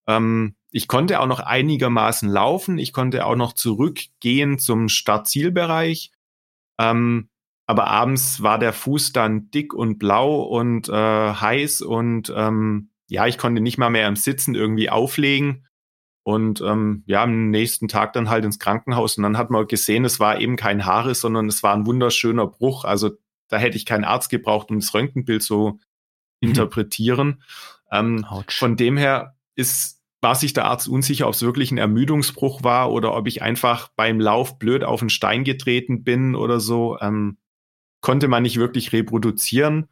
[0.06, 6.12] Ähm, ich konnte auch noch einigermaßen laufen, ich konnte auch noch zurückgehen zum Startzielbereich.
[6.78, 7.30] Ähm,
[7.66, 13.26] aber abends war der Fuß dann dick und blau und äh, heiß und ähm, ja,
[13.26, 15.66] ich konnte nicht mal mehr im Sitzen irgendwie auflegen.
[16.24, 19.18] Und ähm, ja, am nächsten Tag dann halt ins Krankenhaus.
[19.18, 22.46] Und dann hat man gesehen, es war eben kein Haare, sondern es war ein wunderschöner
[22.46, 22.84] Bruch.
[22.84, 23.10] Also
[23.48, 25.72] da hätte ich keinen Arzt gebraucht, um das Röntgenbild so
[26.40, 26.48] mhm.
[26.48, 27.42] interpretieren.
[27.92, 32.64] Ähm, von dem her ist, war sich der Arzt unsicher, ob es wirklich ein Ermüdungsbruch
[32.64, 36.98] war oder ob ich einfach beim Lauf blöd auf einen Stein getreten bin oder so.
[37.00, 37.36] Ähm,
[38.00, 39.90] konnte man nicht wirklich reproduzieren.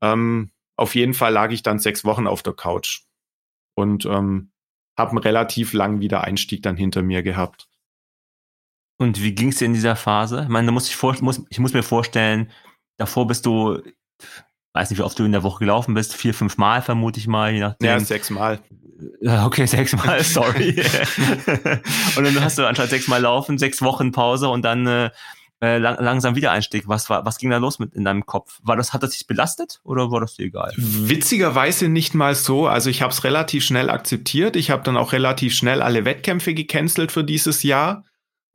[0.00, 3.02] Ähm, auf jeden Fall lag ich dann sechs Wochen auf der Couch.
[3.74, 4.52] Und ähm,
[4.96, 7.68] habe einen relativ langen Wiedereinstieg dann hinter mir gehabt.
[8.96, 10.42] Und wie ging es dir in dieser Phase?
[10.42, 12.50] Ich meine, da muss ich, vor, muss, ich muss mir vorstellen,
[12.96, 13.82] davor bist du,
[14.72, 17.26] weiß nicht, wie oft du in der Woche gelaufen bist, vier, fünf Mal vermute ich
[17.26, 17.88] mal, je nachdem.
[17.88, 18.60] Ja, sechs Mal.
[19.20, 20.70] Okay, sechs Mal, sorry.
[22.16, 25.10] und dann hast du anstatt sechs Mal laufen, sechs Wochen Pause und dann äh,
[25.60, 26.88] äh, lang, langsam Wiedereinstieg.
[26.88, 28.60] Was war, was ging da los mit in deinem Kopf?
[28.62, 30.72] War das, hat das dich belastet oder war das dir egal?
[30.76, 32.66] Witzigerweise nicht mal so.
[32.66, 34.56] Also ich habe es relativ schnell akzeptiert.
[34.56, 38.04] Ich habe dann auch relativ schnell alle Wettkämpfe gecancelt für dieses Jahr.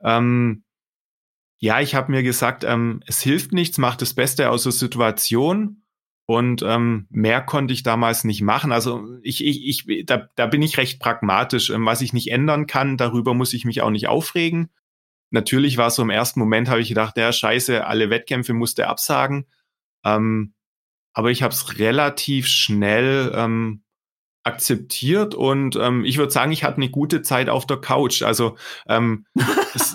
[0.02, 0.64] Ähm,
[1.58, 5.82] ja, ich habe mir gesagt, ähm, es hilft nichts, mach das Beste aus der Situation.
[6.26, 8.70] Und ähm, mehr konnte ich damals nicht machen.
[8.70, 11.70] Also ich, ich, ich da, da bin ich recht pragmatisch.
[11.70, 14.70] Ähm, was ich nicht ändern kann, darüber muss ich mich auch nicht aufregen.
[15.30, 19.46] Natürlich war so im ersten Moment, habe ich gedacht, ja, scheiße, alle Wettkämpfe musste absagen.
[20.04, 20.54] Ähm,
[21.12, 23.82] aber ich habe es relativ schnell ähm,
[24.42, 28.22] akzeptiert und ähm, ich würde sagen, ich hatte eine gute Zeit auf der Couch.
[28.22, 28.56] Also
[28.88, 29.26] ähm,
[29.74, 29.94] es,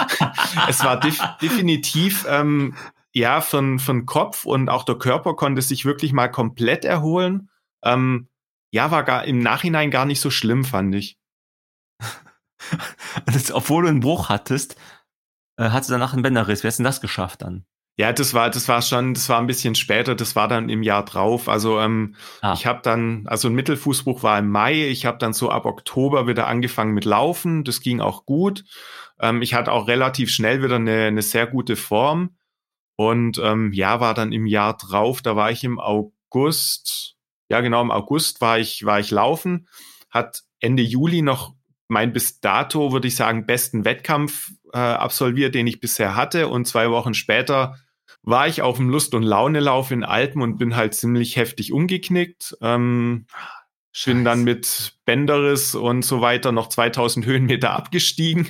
[0.68, 2.76] es, war def definitiv ähm,
[3.12, 7.50] ja von von Kopf und auch der Körper konnte sich wirklich mal komplett erholen.
[7.82, 8.28] Ähm,
[8.70, 11.18] ja, war gar im Nachhinein gar nicht so schlimm, fand ich.
[13.26, 14.76] das, obwohl du einen Bruch hattest,
[15.56, 16.62] äh, hattest du danach einen Bänderriss.
[16.62, 17.64] Wie hast du denn das geschafft dann?
[17.98, 20.82] Ja, das war, das war schon, das war ein bisschen später, das war dann im
[20.82, 21.48] Jahr drauf.
[21.48, 22.54] Also ähm, ah.
[22.54, 26.26] ich habe dann, also ein Mittelfußbruch war im Mai, ich habe dann so ab Oktober
[26.26, 28.64] wieder angefangen mit Laufen, das ging auch gut.
[29.20, 32.36] Ähm, ich hatte auch relativ schnell wieder eine, eine sehr gute Form.
[32.96, 37.16] Und ähm, ja, war dann im Jahr drauf, da war ich im August,
[37.48, 39.68] ja genau, im August war ich, war ich laufen,
[40.10, 41.54] hat Ende Juli noch
[41.92, 46.48] mein bis dato, würde ich sagen, besten Wettkampf äh, absolviert, den ich bisher hatte.
[46.48, 47.76] Und zwei Wochen später
[48.22, 52.56] war ich auf dem Lust- und Launelauf in Alpen und bin halt ziemlich heftig umgeknickt.
[52.60, 53.26] Ähm,
[54.06, 58.48] bin dann mit Bänderis und so weiter noch 2000 Höhenmeter abgestiegen.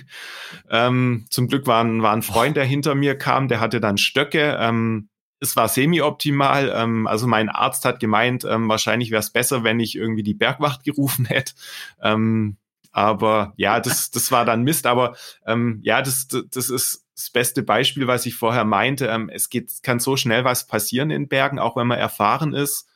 [0.71, 3.99] Ähm, zum Glück war ein, war ein Freund, der hinter mir kam, der hatte dann
[3.99, 4.57] Stöcke.
[4.61, 5.09] Ähm,
[5.41, 6.73] es war semi-optimal.
[6.75, 10.35] Ähm, also mein Arzt hat gemeint, ähm, wahrscheinlich wäre es besser, wenn ich irgendwie die
[10.35, 11.55] Bergwacht gerufen hätte.
[12.01, 12.57] Ähm,
[12.93, 14.87] aber ja, das, das war dann Mist.
[14.87, 15.17] Aber
[15.47, 19.07] ähm, ja, das, das ist das beste Beispiel, was ich vorher meinte.
[19.07, 22.89] Ähm, es geht, kann so schnell was passieren in Bergen, auch wenn man erfahren ist.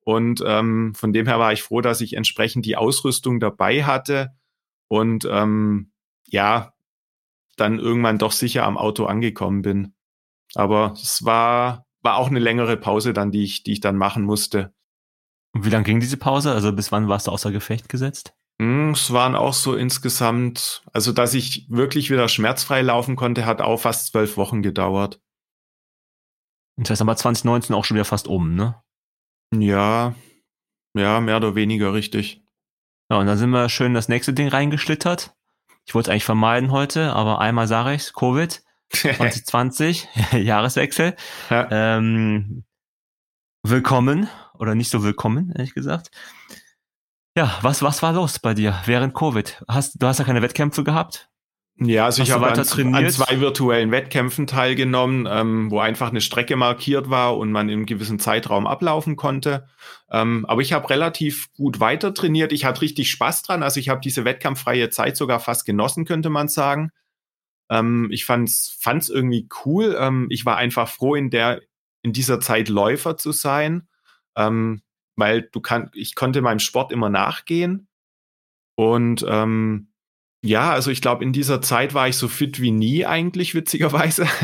[0.00, 4.32] Und ähm, von dem her war ich froh, dass ich entsprechend die Ausrüstung dabei hatte
[4.88, 5.90] und ähm,
[6.28, 6.74] ja,
[7.56, 9.94] dann irgendwann doch sicher am Auto angekommen bin.
[10.54, 14.22] Aber es war, war auch eine längere Pause dann, die ich, die ich dann machen
[14.22, 14.72] musste.
[15.52, 16.52] Und wie lang ging diese Pause?
[16.52, 18.34] Also bis wann warst du außer Gefecht gesetzt?
[18.60, 23.60] Hm, es waren auch so insgesamt, also dass ich wirklich wieder schmerzfrei laufen konnte, hat
[23.60, 25.20] auch fast zwölf Wochen gedauert.
[26.76, 28.82] Das heißt aber 2019 auch schon wieder fast um, ne?
[29.54, 30.14] Ja,
[30.94, 32.42] ja, mehr oder weniger richtig.
[33.10, 35.34] Ja, und dann sind wir schön das nächste Ding reingeschlittert.
[35.84, 41.14] Ich wollte es eigentlich vermeiden heute, aber einmal sage ich's, Covid 2020, Jahreswechsel.
[41.50, 41.68] Ja.
[41.70, 42.64] Ähm,
[43.62, 46.10] willkommen oder nicht so willkommen, ehrlich gesagt.
[47.36, 49.62] Ja, was, was war los bei dir während Covid?
[49.68, 51.28] Hast, du hast ja keine Wettkämpfe gehabt?
[51.78, 56.22] Ja, also Hast ich habe an, an, zwei virtuellen Wettkämpfen teilgenommen, ähm, wo einfach eine
[56.22, 59.68] Strecke markiert war und man in einem gewissen Zeitraum ablaufen konnte.
[60.10, 62.52] Ähm, aber ich habe relativ gut weiter trainiert.
[62.52, 63.62] Ich hatte richtig Spaß dran.
[63.62, 66.90] Also ich habe diese wettkampffreie Zeit sogar fast genossen, könnte man sagen.
[67.68, 69.94] Ähm, ich fand's fand's irgendwie cool.
[70.00, 71.60] Ähm, ich war einfach froh, in der
[72.00, 73.88] in dieser Zeit Läufer zu sein,
[74.36, 74.80] ähm,
[75.16, 77.88] weil du kann, ich konnte meinem Sport immer nachgehen
[78.76, 79.88] und ähm,
[80.46, 84.26] ja, also ich glaube, in dieser Zeit war ich so fit wie nie eigentlich, witzigerweise.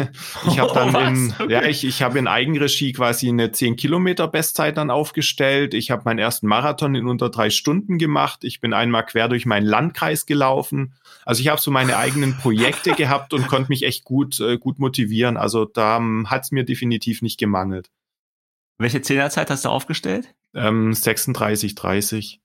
[0.49, 1.53] Ich habe dann oh, in, okay.
[1.53, 5.75] ja, ich, ich habe in Eigenregie quasi eine 10 Kilometer Bestzeit dann aufgestellt.
[5.75, 8.43] Ich habe meinen ersten Marathon in unter drei Stunden gemacht.
[8.43, 10.95] Ich bin einmal quer durch meinen Landkreis gelaufen.
[11.25, 14.81] Also ich habe so meine eigenen Projekte gehabt und konnte mich echt gut, äh, gut
[14.81, 15.37] motivieren.
[15.37, 17.91] Also da ähm, hat es mir definitiv nicht gemangelt.
[18.83, 20.35] Welche Zehnerzeit hast du aufgestellt?
[20.55, 22.41] Ähm, 36, 30.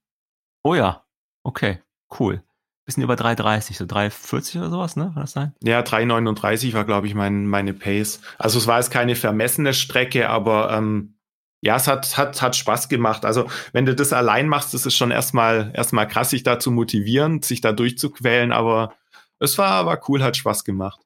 [0.63, 1.05] Oh ja,
[1.43, 1.79] okay,
[2.19, 2.43] cool
[2.87, 5.11] bisschen über 3,30, so 3,40 oder sowas, ne?
[5.13, 5.53] Kann das sein?
[5.61, 8.21] Ja, 3,39 war, glaube ich, mein, meine Pace.
[8.37, 11.17] Also es war jetzt keine vermessene Strecke, aber ähm,
[11.61, 13.25] ja, es hat, hat, hat Spaß gemacht.
[13.25, 16.71] Also wenn du das allein machst, das ist schon erstmal erstmal krass, sich da zu
[16.71, 18.95] motivieren, sich da durchzuquälen, aber
[19.39, 21.01] es war, war cool, hat Spaß gemacht.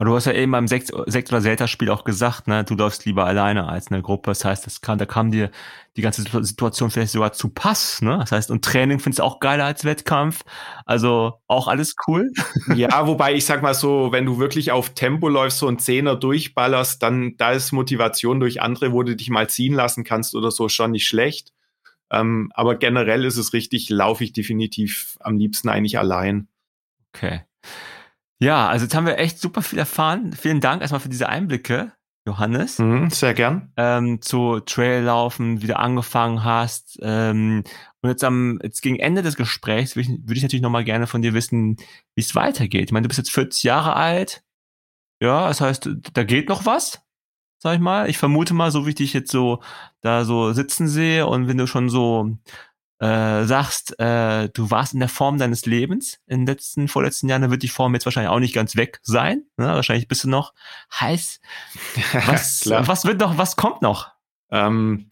[0.00, 3.26] Du hast ja eben beim Sekt, Sekt oder Zelda-Spiel auch gesagt, ne, du läufst lieber
[3.26, 4.32] alleine als in der Gruppe.
[4.32, 5.52] Das heißt, das kann, da kam dir
[5.96, 8.18] die ganze Situation vielleicht sogar zu Pass, ne?
[8.18, 10.44] Das heißt, und Training findest du auch geiler als Wettkampf.
[10.84, 12.30] Also auch alles cool.
[12.74, 16.16] Ja, wobei ich sag mal so, wenn du wirklich auf Tempo läufst, so ein Zehner
[16.16, 20.50] durchballerst, dann da ist Motivation durch andere, wo du dich mal ziehen lassen kannst oder
[20.50, 21.52] so, schon nicht schlecht.
[22.10, 26.48] Ähm, aber generell ist es richtig, laufe ich definitiv am liebsten eigentlich allein.
[27.14, 27.42] Okay.
[28.44, 30.34] Ja, also jetzt haben wir echt super viel erfahren.
[30.34, 31.92] Vielen Dank erstmal für diese Einblicke,
[32.26, 32.78] Johannes.
[32.78, 33.72] Mhm, sehr gern.
[33.78, 36.98] Ähm, zu Traillaufen, wie du angefangen hast.
[37.00, 37.64] Ähm,
[38.02, 41.06] und jetzt am jetzt gegen Ende des Gesprächs würde ich, würd ich natürlich nochmal gerne
[41.06, 41.78] von dir wissen,
[42.14, 42.84] wie es weitergeht.
[42.84, 44.42] Ich meine, du bist jetzt 40 Jahre alt.
[45.22, 47.00] Ja, das heißt, da geht noch was,
[47.62, 48.10] sag ich mal.
[48.10, 49.62] Ich vermute mal, so wie ich dich jetzt so
[50.02, 52.36] da so sitzen sehe und wenn du schon so
[53.04, 57.42] äh, sagst, äh, du warst in der Form deines Lebens in den letzten, vorletzten Jahren,
[57.42, 59.42] dann wird die Form jetzt wahrscheinlich auch nicht ganz weg sein.
[59.56, 59.66] Ne?
[59.66, 60.54] Wahrscheinlich bist du noch
[60.98, 61.40] heiß.
[62.26, 64.08] Was, was wird noch, was kommt noch?
[64.50, 65.08] Ähm,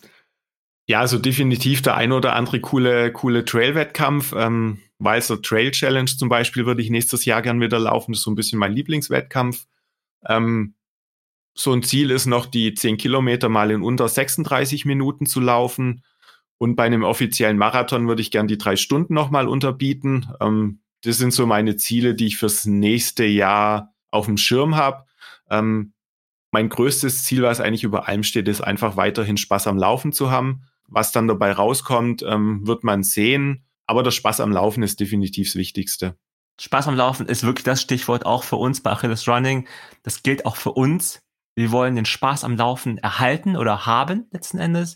[0.87, 4.33] ja, also definitiv der ein oder andere coole, coole Trail-Wettkampf.
[4.37, 8.13] Ähm, Weißer Trail Challenge zum Beispiel würde ich nächstes Jahr gern wieder laufen.
[8.13, 9.67] Das ist so ein bisschen mein Lieblingswettkampf.
[10.29, 10.75] Ähm,
[11.55, 16.05] so ein Ziel ist noch, die 10 Kilometer mal in unter 36 Minuten zu laufen.
[16.63, 20.29] Und bei einem offiziellen Marathon würde ich gern die drei Stunden nochmal unterbieten.
[20.41, 25.05] Ähm, das sind so meine Ziele, die ich fürs nächste Jahr auf dem Schirm habe.
[25.51, 25.93] Ähm,
[26.53, 30.31] mein größtes Ziel, was eigentlich über allem steht, ist einfach weiterhin Spaß am Laufen zu
[30.31, 30.63] haben.
[30.87, 33.65] Was dann dabei rauskommt, ähm, wird man sehen.
[33.89, 36.17] Aber der Spaß am Laufen ist definitiv das Wichtigste.
[36.61, 39.67] Spaß am Laufen ist wirklich das Stichwort auch für uns bei Achilles Running.
[40.05, 41.23] Das gilt auch für uns.
[41.57, 44.95] Wir wollen den Spaß am Laufen erhalten oder haben letzten Endes.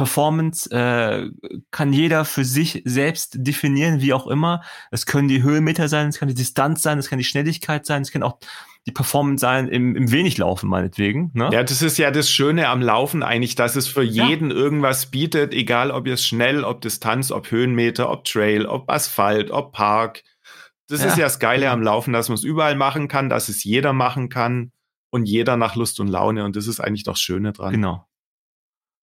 [0.00, 1.28] Performance äh,
[1.70, 4.62] kann jeder für sich selbst definieren, wie auch immer.
[4.90, 8.00] Es können die Höhenmeter sein, es kann die Distanz sein, es kann die Schnelligkeit sein,
[8.00, 8.38] es kann auch
[8.86, 11.32] die Performance sein im, im Weniglaufen meinetwegen.
[11.34, 11.50] Ne?
[11.52, 14.56] Ja, das ist ja das Schöne am Laufen eigentlich, dass es für jeden ja.
[14.56, 19.72] irgendwas bietet, egal ob es schnell, ob Distanz, ob Höhenmeter, ob Trail, ob Asphalt, ob
[19.72, 20.22] Park.
[20.88, 21.08] Das ja.
[21.08, 23.92] ist ja das Geile am Laufen, dass man es überall machen kann, dass es jeder
[23.92, 24.72] machen kann
[25.10, 26.46] und jeder nach Lust und Laune.
[26.46, 27.72] Und das ist eigentlich doch Schöne dran.
[27.72, 28.06] Genau.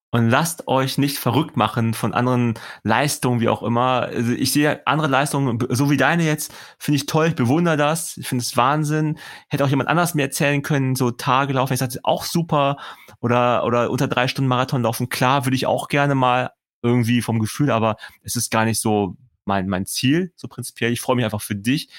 [0.10, 2.54] Und lasst euch nicht verrückt machen von anderen
[2.84, 4.04] Leistungen, wie auch immer.
[4.04, 8.16] Also ich sehe andere Leistungen, so wie deine jetzt, finde ich toll, ich bewundere das,
[8.16, 9.18] ich finde es Wahnsinn.
[9.50, 12.78] Hätte auch jemand anders mir erzählen können, so Tage laufen, ich sage, auch super.
[13.20, 16.52] Oder, oder unter drei Stunden Marathon laufen, klar, würde ich auch gerne mal
[16.82, 20.94] irgendwie vom Gefühl, aber es ist gar nicht so mein, mein Ziel, so prinzipiell.
[20.94, 21.90] Ich freue mich einfach für dich.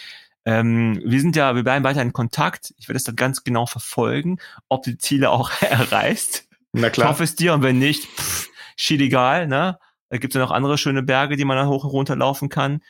[0.47, 2.73] Ähm, wir sind ja, wir bleiben weiter in Kontakt.
[2.79, 4.39] Ich werde es dann ganz genau verfolgen,
[4.69, 6.48] ob die Ziele auch erreicht.
[6.81, 7.07] Na klar.
[7.07, 9.79] Ich hoffe es dir und wenn nicht, pff, shit egal, ne?
[10.11, 12.49] Da gibt es ja noch andere schöne Berge, die man dann hoch und runter laufen
[12.49, 12.81] kann.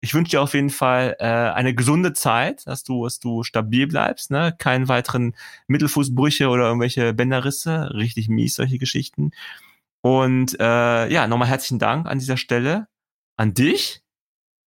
[0.00, 3.86] Ich wünsche dir auf jeden Fall äh, eine gesunde Zeit, dass du, dass du stabil
[3.86, 4.54] bleibst, ne?
[4.58, 5.34] Keinen weiteren
[5.66, 7.90] Mittelfußbrüche oder irgendwelche Bänderrisse.
[7.94, 9.30] Richtig mies, solche Geschichten.
[10.00, 12.88] Und äh, ja, nochmal herzlichen Dank an dieser Stelle
[13.36, 14.02] an dich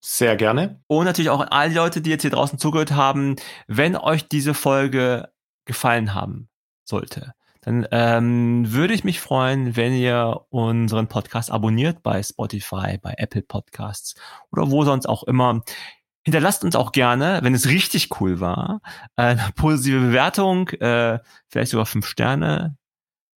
[0.07, 0.79] sehr gerne.
[0.85, 3.37] Und natürlich auch an all die Leute, die jetzt hier draußen zugehört haben.
[3.65, 5.31] Wenn euch diese Folge
[5.65, 6.47] gefallen haben
[6.83, 7.33] sollte,
[7.65, 13.41] dann ähm, würde ich mich freuen, wenn ihr unseren Podcast abonniert bei Spotify, bei Apple
[13.41, 14.13] Podcasts
[14.51, 15.63] oder wo sonst auch immer.
[16.23, 18.81] Hinterlasst uns auch gerne, wenn es richtig cool war,
[19.15, 22.77] eine positive Bewertung, äh, vielleicht sogar fünf Sterne.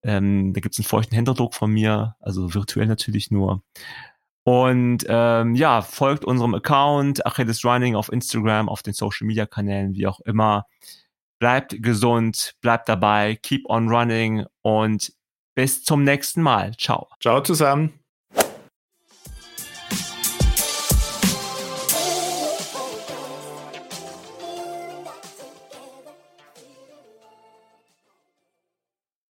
[0.03, 3.63] Ähm, da gibt es einen feuchten Händedruck von mir, also virtuell natürlich nur.
[4.43, 9.95] Und ähm, ja, folgt unserem Account Achilles Running auf Instagram, auf den Social Media Kanälen,
[9.95, 10.65] wie auch immer.
[11.39, 15.13] Bleibt gesund, bleibt dabei, keep on running und
[15.55, 16.75] bis zum nächsten Mal.
[16.77, 17.07] Ciao.
[17.19, 17.99] Ciao zusammen.